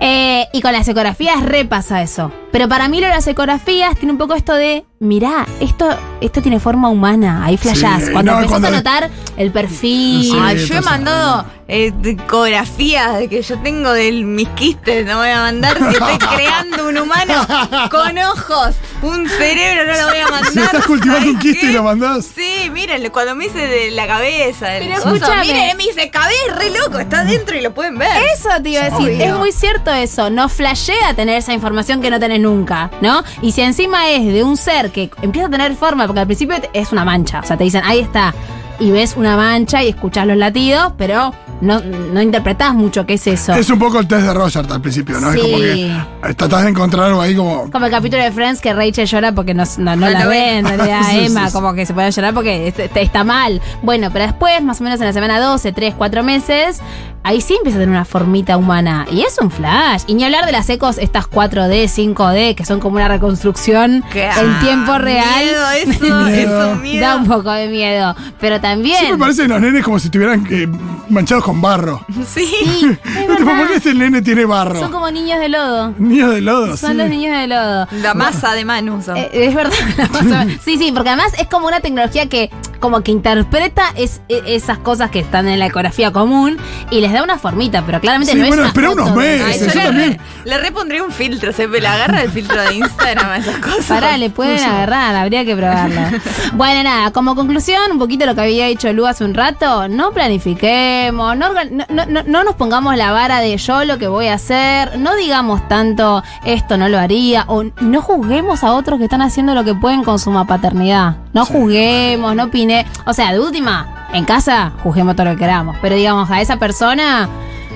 Eh, 0.00 0.48
y 0.52 0.60
con 0.62 0.72
las 0.72 0.88
ecografías 0.88 1.40
repasa 1.42 2.02
eso. 2.02 2.32
Pero 2.52 2.68
para 2.68 2.88
mí 2.88 3.00
lo 3.00 3.06
de 3.06 3.12
las 3.14 3.26
ecografías 3.26 3.96
tiene 3.96 4.12
un 4.12 4.18
poco 4.18 4.34
esto 4.34 4.54
de, 4.54 4.84
mirá, 4.98 5.46
esto, 5.60 5.88
esto 6.20 6.42
tiene 6.42 6.58
forma 6.58 6.88
humana. 6.88 7.44
Ahí 7.44 7.56
flashás. 7.56 8.04
Sí, 8.06 8.12
cuando 8.12 8.32
no, 8.32 8.38
empezás 8.38 8.50
cuando- 8.60 8.68
a 8.68 8.70
notar 8.72 9.10
el 9.36 9.52
perfil. 9.52 10.22
Sí, 10.24 10.32
Ay, 10.40 10.58
yo 10.66 10.74
he 10.76 10.80
mandado 10.80 11.44
eh, 11.68 11.92
ecografías 12.04 13.18
de 13.18 13.28
que 13.28 13.42
yo 13.42 13.58
tengo 13.60 13.92
de 13.92 14.10
mis 14.12 14.48
quistes, 14.50 15.06
no 15.06 15.18
voy 15.18 15.28
a 15.28 15.40
mandar 15.42 15.76
si 15.78 15.84
estoy 15.96 16.18
creando 16.36 16.88
un 16.88 16.98
humano 16.98 17.46
con 17.90 18.18
ojos, 18.18 18.74
un 19.02 19.28
cerebro, 19.28 19.86
no 19.92 19.98
lo 20.00 20.08
voy 20.08 20.18
a 20.18 20.28
mandar. 20.28 20.52
Si 20.52 20.58
estás 20.58 20.86
cultivando 20.86 21.26
un 21.28 21.32
¿sabes 21.34 21.42
quiste 21.42 21.60
qué? 21.60 21.70
y 21.70 21.74
lo 21.74 21.82
mandás. 21.84 22.26
Sí, 22.34 22.70
miren, 22.72 23.08
cuando 23.10 23.34
me 23.36 23.46
hice 23.46 23.66
de 23.66 23.90
la 23.92 24.06
cabeza, 24.08 24.76
el 24.76 24.88
Pero 24.88 24.98
escúchame. 24.98 25.42
miren, 25.42 25.76
me 25.76 25.84
hice 25.84 26.10
cabeza, 26.10 26.54
re 26.56 26.70
loco, 26.70 26.98
está 26.98 27.20
adentro 27.20 27.56
y 27.56 27.60
lo 27.60 27.72
pueden 27.72 27.96
ver. 27.98 28.08
Eso 28.34 28.48
te 28.62 28.70
iba 28.70 28.80
a 28.82 28.90
decir, 28.90 29.06
Obvio. 29.06 29.24
es 29.24 29.34
muy 29.34 29.52
cierto 29.52 29.92
eso, 29.92 30.30
no 30.30 30.48
flashea 30.48 31.14
tener 31.14 31.36
esa 31.38 31.52
información 31.52 32.00
que 32.02 32.10
no 32.10 32.18
tenés 32.18 32.39
nunca, 32.42 32.90
¿no? 33.00 33.22
Y 33.42 33.52
si 33.52 33.62
encima 33.62 34.10
es 34.10 34.24
de 34.26 34.42
un 34.44 34.56
ser 34.56 34.90
que 34.90 35.10
empieza 35.22 35.48
a 35.48 35.50
tener 35.50 35.74
forma, 35.74 36.06
porque 36.06 36.20
al 36.20 36.26
principio 36.26 36.56
es 36.72 36.92
una 36.92 37.04
mancha, 37.04 37.40
o 37.40 37.46
sea, 37.46 37.56
te 37.56 37.64
dicen, 37.64 37.82
ahí 37.84 38.00
está, 38.00 38.34
y 38.78 38.90
ves 38.90 39.16
una 39.16 39.36
mancha 39.36 39.82
y 39.82 39.88
escuchás 39.88 40.26
los 40.26 40.36
latidos, 40.36 40.92
pero 40.96 41.32
no, 41.60 41.80
no 41.80 42.22
interpretás 42.22 42.74
mucho 42.74 43.04
qué 43.06 43.14
es 43.14 43.26
eso. 43.26 43.52
Es 43.54 43.68
un 43.70 43.78
poco 43.78 43.98
el 44.00 44.06
test 44.08 44.22
de 44.26 44.34
Roger 44.34 44.64
al 44.70 44.80
principio, 44.80 45.20
¿no? 45.20 45.30
Es 45.32 45.40
como 45.40 45.58
Sí. 45.58 45.92
que 46.22 46.34
tratás 46.34 46.62
de 46.64 46.70
encontrar 46.70 47.06
algo 47.06 47.20
ahí 47.20 47.34
como. 47.34 47.70
Como 47.70 47.86
el 47.86 47.90
capítulo 47.90 48.22
de 48.22 48.32
Friends 48.32 48.60
que 48.60 48.72
Rachel 48.72 49.06
llora 49.06 49.32
porque 49.32 49.54
no, 49.54 49.64
no, 49.78 49.96
no 49.96 49.96
No 49.96 50.10
la 50.10 50.24
lo 50.24 50.30
ve, 50.30 50.36
ve. 50.36 50.58
en 50.58 50.66
realidad 50.66 51.00
Sí, 51.10 51.18
sí, 51.20 51.26
Emma 51.26 51.48
sí. 51.48 51.52
como 51.52 51.74
que 51.74 51.86
se 51.86 51.94
puede 51.94 52.10
llorar 52.10 52.34
porque 52.34 52.68
est- 52.68 52.78
est- 52.80 52.96
está 52.96 53.24
mal. 53.24 53.60
Bueno, 53.82 54.10
pero 54.12 54.24
después, 54.26 54.62
más 54.62 54.80
o 54.80 54.84
menos 54.84 55.00
en 55.00 55.06
la 55.06 55.12
semana 55.12 55.38
12, 55.40 55.72
3, 55.72 55.94
4 55.96 56.22
meses, 56.22 56.80
ahí 57.22 57.40
sí 57.40 57.54
empieza 57.56 57.78
a 57.78 57.80
tener 57.80 57.94
una 57.94 58.04
formita 58.04 58.56
humana. 58.56 59.06
Y 59.12 59.22
es 59.22 59.38
un 59.40 59.50
flash. 59.50 60.02
Y 60.06 60.14
ni 60.14 60.24
hablar 60.24 60.46
de 60.46 60.52
las 60.52 60.68
ecos, 60.70 60.98
estas 60.98 61.26
4D, 61.28 61.88
5D, 61.88 62.54
que 62.54 62.64
son 62.64 62.80
como 62.80 62.96
una 62.96 63.08
reconstrucción 63.08 64.02
Qué 64.12 64.26
en 64.28 64.60
tiempo 64.60 64.96
real. 64.98 65.44
Miedo, 65.44 65.70
eso, 65.92 66.24
Miedo. 66.24 66.26
eso, 66.70 66.74
miedo. 66.76 67.00
Da 67.06 67.16
un 67.16 67.26
poco 67.26 67.50
de 67.52 67.68
miedo. 67.68 68.14
Pero 68.40 68.60
también... 68.60 68.96
Siempre 68.98 69.18
parecen 69.18 69.48
los 69.48 69.60
nenes 69.60 69.84
como 69.84 69.98
si 69.98 70.06
estuvieran 70.06 70.46
eh, 70.50 70.66
manchados 71.08 71.44
con 71.44 71.49
barro. 71.54 72.04
Sí. 72.26 72.46
Sí, 72.46 72.86
es 72.90 73.26
¿Por 73.26 73.66
qué 73.68 73.76
este 73.76 73.94
nene 73.94 74.22
tiene 74.22 74.44
barro? 74.44 74.78
Son 74.78 74.92
como 74.92 75.10
niños 75.10 75.40
de 75.40 75.48
lodo. 75.48 75.94
Niños 75.98 76.30
de 76.34 76.40
lodo, 76.40 76.76
Son 76.76 76.90
sí. 76.92 76.96
los 76.96 77.08
niños 77.08 77.36
de 77.38 77.46
lodo. 77.46 77.88
La 78.02 78.14
masa 78.14 78.52
de 78.54 78.64
Manu. 78.64 79.02
son. 79.02 79.16
Eh, 79.16 79.30
es 79.32 79.54
verdad. 79.54 79.72
la 79.96 80.08
masa- 80.08 80.46
sí, 80.62 80.76
sí, 80.78 80.92
porque 80.92 81.08
además 81.10 81.32
es 81.38 81.46
como 81.48 81.66
una 81.66 81.80
tecnología 81.80 82.28
que 82.28 82.50
como 82.78 83.02
que 83.02 83.10
interpreta 83.10 83.84
es- 83.96 84.20
e- 84.28 84.42
esas 84.46 84.78
cosas 84.78 85.10
que 85.10 85.18
están 85.18 85.48
en 85.48 85.58
la 85.58 85.66
ecografía 85.66 86.12
común 86.12 86.56
y 86.90 87.00
les 87.00 87.12
da 87.12 87.22
una 87.22 87.38
formita, 87.38 87.82
pero 87.84 88.00
claramente 88.00 88.32
Sí, 88.32 88.38
no 88.38 88.46
bueno, 88.46 88.62
es 88.62 88.68
espera 88.68 88.90
unos 88.90 89.14
meses. 89.14 89.46
Ay, 89.46 89.58
yo 89.60 89.66
le, 89.80 89.84
también. 89.86 90.10
re- 90.12 90.20
le 90.50 90.58
repondría 90.58 91.02
un 91.04 91.12
filtro, 91.12 91.52
se 91.52 91.66
me 91.68 91.80
la 91.80 91.94
agarra 91.94 92.22
el 92.22 92.30
filtro 92.30 92.60
de 92.62 92.74
Instagram 92.74 93.28
a 93.30 93.36
esas 93.38 93.56
cosas. 93.58 93.86
Pará, 93.86 94.16
le 94.16 94.30
pueden 94.30 94.58
agarrar, 94.62 95.14
habría 95.16 95.44
que 95.44 95.54
probarlo. 95.56 96.00
bueno, 96.54 96.82
nada, 96.82 97.10
como 97.12 97.34
conclusión, 97.34 97.80
un 97.92 97.98
poquito 97.98 98.24
lo 98.26 98.34
que 98.34 98.40
había 98.42 98.66
dicho 98.66 98.90
Lu 98.92 99.06
hace 99.06 99.24
un 99.24 99.34
rato, 99.34 99.88
no 99.88 100.12
planifiquemos, 100.12 101.36
no, 101.40 101.54
organ- 101.54 101.70
no, 101.70 101.84
no- 101.88 102.06
no- 102.06 102.22
no 102.24 102.44
nos 102.44 102.54
pongamos 102.54 102.96
la 102.96 103.12
vara 103.12 103.40
de 103.40 103.56
yo 103.56 103.84
lo 103.84 103.98
que 103.98 104.06
voy 104.08 104.26
a 104.28 104.34
hacer, 104.34 104.98
no 104.98 105.14
digamos 105.16 105.66
tanto 105.68 106.22
esto 106.44 106.76
no 106.76 106.88
lo 106.88 106.98
haría, 106.98 107.44
o 107.48 107.64
no 107.80 108.02
juzguemos 108.02 108.62
a 108.62 108.74
otros 108.74 108.98
que 108.98 109.04
están 109.04 109.22
haciendo 109.22 109.54
lo 109.54 109.64
que 109.64 109.74
pueden 109.74 110.04
con 110.04 110.18
su 110.18 110.30
paternidad. 110.46 111.16
No 111.32 111.44
juzguemos, 111.46 112.36
no 112.36 112.44
opine. 112.44 112.86
O 113.06 113.12
sea, 113.14 113.32
de 113.32 113.40
última, 113.40 114.06
en 114.12 114.24
casa 114.24 114.72
juzguemos 114.82 115.16
todo 115.16 115.26
lo 115.26 115.32
que 115.32 115.38
queramos, 115.38 115.76
pero 115.80 115.96
digamos, 115.96 116.30
a 116.30 116.40
esa 116.40 116.56
persona 116.58 117.28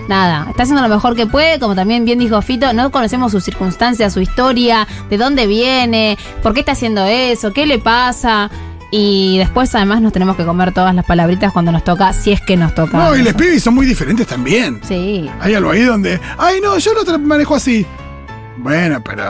Nada, 0.06 0.44
está 0.50 0.64
haciendo 0.64 0.82
lo 0.86 0.94
mejor 0.94 1.16
que 1.16 1.26
puede, 1.26 1.58
como 1.58 1.74
también 1.74 2.04
bien 2.04 2.18
dijo 2.18 2.42
Fito, 2.42 2.74
no 2.74 2.90
conocemos 2.90 3.32
sus 3.32 3.42
circunstancias, 3.42 4.12
su 4.12 4.20
historia, 4.20 4.86
de 5.08 5.16
dónde 5.16 5.46
viene, 5.46 6.18
por 6.42 6.52
qué 6.52 6.60
está 6.60 6.72
haciendo 6.72 7.06
eso, 7.06 7.54
qué 7.54 7.64
le 7.64 7.78
pasa. 7.78 8.50
Y 8.96 9.38
después 9.38 9.74
además 9.74 10.00
nos 10.02 10.12
tenemos 10.12 10.36
que 10.36 10.44
comer 10.44 10.72
todas 10.72 10.94
las 10.94 11.04
palabritas 11.04 11.52
cuando 11.52 11.72
nos 11.72 11.82
toca, 11.82 12.12
si 12.12 12.30
es 12.30 12.40
que 12.40 12.56
nos 12.56 12.76
toca. 12.76 12.96
No, 12.96 13.16
y 13.16 13.22
les 13.22 13.34
pibes 13.34 13.60
son 13.60 13.74
muy 13.74 13.86
diferentes 13.86 14.24
también. 14.24 14.80
Sí. 14.86 15.28
Hay 15.40 15.52
algo 15.52 15.72
ahí 15.72 15.82
donde, 15.82 16.20
ay, 16.38 16.60
no, 16.62 16.78
yo 16.78 16.92
te 17.04 17.18
manejo 17.18 17.56
así. 17.56 17.84
Bueno, 18.56 19.02
pero. 19.02 19.24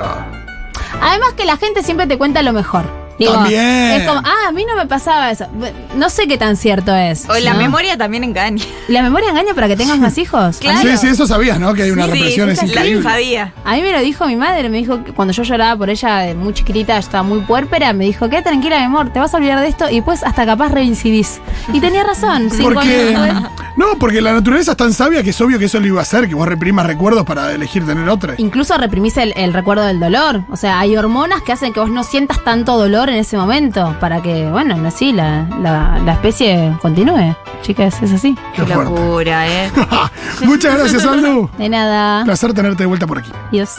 Además 1.00 1.32
que 1.34 1.46
la 1.46 1.56
gente 1.56 1.82
siempre 1.82 2.06
te 2.06 2.18
cuenta 2.18 2.42
lo 2.42 2.52
mejor. 2.52 2.84
Digo, 3.18 3.32
También. 3.32 3.62
Es 3.92 4.08
como, 4.08 4.20
ah, 4.24 4.48
a 4.48 4.52
mí 4.52 4.64
no 4.64 4.74
me 4.76 4.86
pasaba 4.86 5.30
eso. 5.30 5.46
No 5.94 6.10
sé 6.10 6.26
qué 6.26 6.36
tan 6.36 6.56
cierto 6.56 6.94
es. 6.94 7.28
O 7.28 7.38
la 7.38 7.52
¿no? 7.52 7.60
memoria 7.60 7.96
también 7.96 8.24
engaña. 8.24 8.64
¿La 8.88 9.02
memoria 9.02 9.30
engaña 9.30 9.54
para 9.54 9.68
que 9.68 9.76
tengas 9.76 9.98
más 9.98 10.18
hijos? 10.18 10.56
Claro. 10.58 10.80
Sí, 10.80 10.96
sí, 10.96 11.06
eso 11.08 11.26
sabías, 11.26 11.60
¿no? 11.60 11.74
Que 11.74 11.84
hay 11.84 11.90
una 11.92 12.06
Sí, 12.06 12.10
represión, 12.12 12.50
es 12.50 12.58
esa 12.58 12.66
la 12.66 12.72
increíble. 12.72 13.02
sabía. 13.08 13.52
A 13.64 13.74
mí 13.74 13.82
me 13.82 13.92
lo 13.92 14.00
dijo 14.00 14.26
mi 14.26 14.36
madre, 14.36 14.68
me 14.68 14.78
dijo 14.78 15.04
que 15.04 15.12
cuando 15.12 15.32
yo 15.32 15.42
lloraba 15.44 15.76
por 15.76 15.90
ella 15.90 16.18
de 16.18 16.34
muy 16.34 16.52
chiquitita, 16.54 16.98
estaba 16.98 17.22
muy 17.22 17.40
puérpera, 17.40 17.92
me 17.92 18.04
dijo, 18.04 18.28
qué 18.28 18.42
tranquila, 18.42 18.78
mi 18.78 18.84
amor, 18.84 19.12
te 19.12 19.20
vas 19.20 19.32
a 19.32 19.36
olvidar 19.36 19.60
de 19.60 19.68
esto 19.68 19.88
y 19.90 20.00
pues 20.00 20.24
hasta 20.24 20.44
capaz 20.44 20.70
reincidís. 20.72 21.40
Y 21.72 21.80
tenía 21.80 22.02
razón, 22.04 22.50
cinco 22.50 22.80
años. 22.80 23.50
No, 23.76 23.98
porque 23.98 24.20
la 24.20 24.32
naturaleza 24.32 24.72
es 24.72 24.76
tan 24.76 24.92
sabia 24.92 25.22
que 25.22 25.30
es 25.30 25.40
obvio 25.40 25.58
que 25.58 25.64
eso 25.64 25.80
lo 25.80 25.86
iba 25.86 25.98
a 25.98 26.02
hacer, 26.02 26.28
que 26.28 26.34
vos 26.34 26.46
reprimas 26.46 26.86
recuerdos 26.86 27.24
para 27.24 27.52
elegir 27.52 27.84
tener 27.84 28.08
otra. 28.08 28.34
Incluso 28.38 28.76
reprimís 28.78 29.16
el, 29.16 29.32
el 29.36 29.52
recuerdo 29.52 29.84
del 29.84 29.98
dolor. 29.98 30.42
O 30.50 30.56
sea, 30.56 30.78
hay 30.78 30.96
hormonas 30.96 31.42
que 31.42 31.52
hacen 31.52 31.72
que 31.72 31.80
vos 31.80 31.90
no 31.90 32.04
sientas 32.04 32.42
tanto 32.44 32.76
dolor 32.78 33.08
en 33.08 33.16
ese 33.16 33.36
momento. 33.36 33.96
Para 34.00 34.22
que, 34.22 34.46
bueno, 34.48 34.76
así 34.86 35.12
la, 35.12 35.48
la, 35.60 35.98
la 36.04 36.12
especie 36.12 36.72
continúe. 36.80 37.34
Chicas, 37.62 38.00
es 38.02 38.12
así. 38.12 38.36
Qué 38.54 38.64
locura, 38.64 39.48
¿eh? 39.48 39.70
Muchas 40.44 40.78
gracias, 40.78 41.04
Andu. 41.04 41.50
De 41.58 41.68
nada. 41.68 42.24
Placer 42.24 42.52
tenerte 42.52 42.82
de 42.84 42.86
vuelta 42.86 43.06
por 43.06 43.18
aquí. 43.18 43.30
Dios. 43.50 43.76